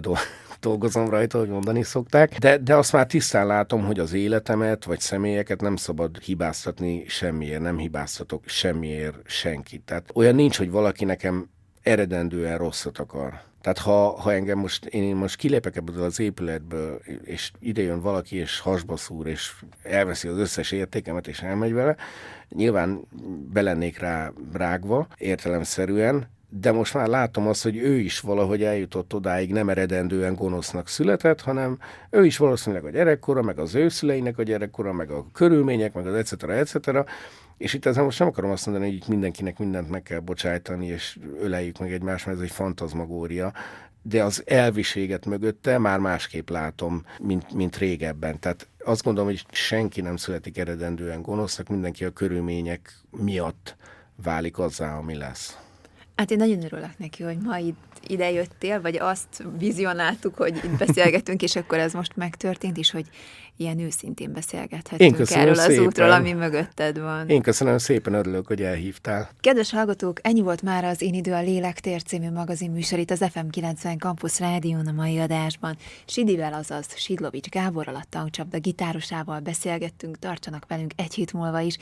dolgozom 0.66 1.10
rajta, 1.10 1.40
hogy 1.40 1.50
mondani 1.50 1.84
szokták. 1.84 2.38
De, 2.38 2.58
de 2.58 2.76
azt 2.76 2.94
már 2.94 3.06
tisztán 3.06 3.48
látom, 3.48 3.86
hogy 3.86 4.00
az 4.00 4.14
életemet 4.14 4.84
vagy 4.84 5.00
személyeket 5.00 5.62
nem 5.62 5.76
szabad 5.76 6.18
hibáztatni 6.18 7.04
semmiért, 7.08 7.62
nem 7.62 7.78
hibáztatok 7.78 8.44
semmiért 8.48 9.18
senkit. 9.26 9.82
Tehát 9.82 10.12
olyan 10.14 10.36
nincs, 10.36 10.58
hogy 10.58 10.72
valaki 10.72 11.06
nekem 11.06 11.50
eredendően 11.82 12.58
rosszat 12.58 12.98
akar. 12.98 13.42
Tehát 13.62 13.78
ha, 13.78 14.22
ha 14.22 14.34
engem 14.34 14.58
most, 14.58 14.86
én 14.86 15.16
most 15.16 15.36
kilépek 15.36 15.76
ebből 15.76 16.04
az 16.04 16.20
épületből, 16.20 17.02
és 17.24 17.52
ide 17.60 17.82
jön 17.82 18.02
valaki, 18.02 18.36
és 18.36 18.60
hasba 18.60 18.98
szúr, 18.98 19.28
és 19.28 19.54
elveszi 19.84 20.28
az 20.28 20.38
összes 20.38 20.72
értékemet, 20.72 21.28
és 21.28 21.42
elmegy 21.42 21.74
vele, 21.74 21.96
nyilván 22.50 23.08
belennék 23.54 24.00
rá 24.00 24.32
rágva, 24.54 25.08
értelemszerűen, 25.18 26.28
de 26.60 26.72
most 26.72 26.94
már 26.94 27.08
látom 27.08 27.48
azt, 27.48 27.64
hogy 27.64 27.78
ő 27.78 27.98
is 27.98 28.20
valahogy 28.20 28.64
eljutott 28.64 29.14
odáig, 29.14 29.52
nem 29.52 29.70
eredendően 29.70 30.36
gonosznak 30.36 30.88
született, 30.88 31.42
hanem 31.42 31.78
ő 32.10 32.26
is 32.26 32.38
valószínűleg 32.38 32.86
a 32.86 32.90
gyerekkora, 32.90 33.42
meg 33.42 33.60
az 33.60 33.76
ő 33.76 33.90
szüleinek 33.90 34.38
a 34.38 34.44
gyerekkora, 34.44 34.94
meg 34.94 35.10
a 35.10 35.26
körülmények, 35.34 35.94
meg 35.94 36.08
az 36.08 36.14
etc. 36.14 36.44
etc. 36.44 37.10
És 37.58 37.74
itt 37.74 37.86
ezzel 37.86 38.04
most 38.04 38.20
nem 38.20 38.28
akarom 38.28 38.52
azt 38.52 38.66
mondani, 38.66 38.88
hogy 38.88 38.96
itt 38.96 39.08
mindenkinek 39.08 39.60
mindent 39.60 39.90
meg 39.90 40.04
kell 40.04 40.20
bocsájtani, 40.20 40.86
és 40.86 41.20
öleljük 41.42 41.80
meg 41.80 41.94
egymást, 41.94 42.26
mert 42.26 42.38
ez 42.38 42.44
egy 42.44 42.52
fantazmagória, 42.52 43.54
de 44.02 44.24
az 44.24 44.44
elviséget 44.46 45.26
mögötte 45.26 45.78
már 45.78 46.00
másképp 46.00 46.50
látom, 46.50 47.06
mint, 47.20 47.54
mint 47.54 47.78
régebben. 47.78 48.40
Tehát 48.40 48.68
azt 48.86 49.04
gondolom, 49.04 49.30
hogy 49.30 49.46
senki 49.52 50.02
nem 50.02 50.16
születik 50.16 50.58
eredendően 50.58 51.22
gonosznak, 51.22 51.68
mindenki 51.68 52.06
a 52.06 52.10
körülmények 52.10 52.94
miatt 53.12 53.76
válik 54.24 54.60
azzá, 54.60 54.98
ami 54.98 55.16
lesz. 55.16 55.65
Hát 56.16 56.32
én 56.32 56.38
nagyon 56.38 56.64
örülök 56.64 56.98
neki, 56.98 57.24
hogy 57.24 57.38
ma 57.38 57.58
itt 57.58 57.95
ide 58.08 58.32
jöttél, 58.32 58.82
vagy 58.82 58.98
azt 58.98 59.44
vizionáltuk, 59.58 60.36
hogy 60.36 60.56
itt 60.56 60.78
beszélgetünk, 60.78 61.42
és 61.42 61.56
akkor 61.56 61.78
ez 61.78 61.94
most 61.94 62.16
megtörtént, 62.16 62.78
is, 62.78 62.92
hogy 62.92 63.06
ilyen 63.58 63.80
őszintén 63.80 64.34
beszélgethetünk 64.34 65.20
erről 65.30 65.56
szépen. 65.56 65.80
az 65.80 65.86
útról, 65.86 66.12
ami 66.12 66.34
mögötted 66.34 67.00
van. 67.00 67.30
Én 67.30 67.42
köszönöm 67.42 67.78
szépen, 67.78 68.14
örülök, 68.14 68.48
hogy 68.48 68.62
elhívtál. 68.62 69.30
Kedves 69.40 69.72
hallgatók, 69.72 70.20
ennyi 70.22 70.42
volt 70.42 70.62
már 70.62 70.84
az 70.84 71.02
Én 71.02 71.14
idő 71.14 71.34
a 71.34 71.42
Lélektér 71.42 72.04
című 72.04 72.32
magazin 72.32 72.72
műsor 72.72 73.00
itt 73.00 73.12
az 73.12 73.26
FM 73.32 73.48
90 73.50 73.98
Campus 73.98 74.40
Rádión 74.40 74.88
a 74.88 74.92
mai 74.92 75.20
adásban. 75.20 75.78
Sidivel, 76.06 76.54
azaz 76.54 76.86
Sidlovics 76.96 77.50
Gáborral, 77.50 77.96
a 77.96 78.04
tankcsapda 78.10 78.60
gitárosával 78.60 79.40
beszélgettünk, 79.40 80.20
tartsanak 80.20 80.66
velünk 80.68 80.92
egy 80.96 81.14
hét 81.14 81.34
múlva 81.34 81.60
is. 81.60 81.78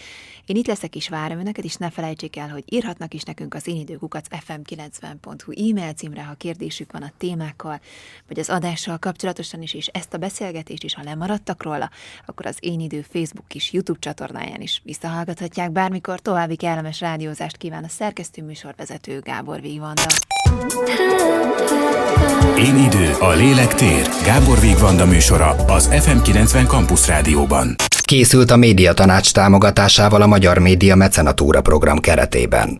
Én 0.45 0.55
itt 0.55 0.67
leszek 0.67 0.95
is 0.95 1.09
várom 1.09 1.39
önöket, 1.39 1.63
és 1.63 1.75
ne 1.75 1.89
felejtsék 1.89 2.37
el, 2.37 2.49
hogy 2.49 2.63
írhatnak 2.65 3.13
is 3.13 3.23
nekünk 3.23 3.53
az 3.53 3.67
én 3.67 3.79
időkukat 3.79 4.27
fm90.hu 4.47 5.69
e-mail 5.69 5.93
címre, 5.93 6.12
ha 6.21 6.33
kérdésük 6.33 6.91
van 6.91 7.01
a 7.01 7.11
témákkal, 7.17 7.79
vagy 8.27 8.39
az 8.39 8.49
adással 8.49 8.97
kapcsolatosan 8.97 9.61
is, 9.61 9.73
és 9.73 9.87
ezt 9.87 10.13
a 10.13 10.17
beszélgetést 10.17 10.83
is, 10.83 10.95
ha 10.95 11.03
lemaradtak 11.03 11.63
róla, 11.63 11.89
akkor 12.25 12.45
az 12.45 12.57
Én 12.59 12.79
Idő 12.79 13.05
Facebook 13.11 13.53
is 13.53 13.71
YouTube 13.71 13.99
csatornáján 13.99 14.61
is 14.61 14.81
visszahallgathatják 14.83 15.71
bármikor. 15.71 16.19
További 16.19 16.55
kellemes 16.55 16.99
rádiózást 16.99 17.57
kíván 17.57 17.83
a 17.83 17.87
szerkesztő 17.87 18.43
műsorvezető 18.43 19.19
Gábor 19.19 19.61
Vívanda. 19.61 20.05
Én 22.57 22.77
idő, 22.77 23.11
a 23.19 23.31
lélek 23.31 23.73
tér. 23.73 24.09
Gábor 24.25 24.59
Vigvanda 24.59 25.05
műsora 25.05 25.49
az 25.49 25.89
FM90 25.91 26.67
Campus 26.67 27.07
Rádióban. 27.07 27.75
Készült 28.05 28.51
a 28.51 28.55
Média 28.55 28.93
Tanács 28.93 29.31
támogatásával 29.31 30.21
a 30.21 30.27
Magyar 30.27 30.57
Média 30.57 30.95
Mecenatúra 30.95 31.61
program 31.61 31.99
keretében. 31.99 32.69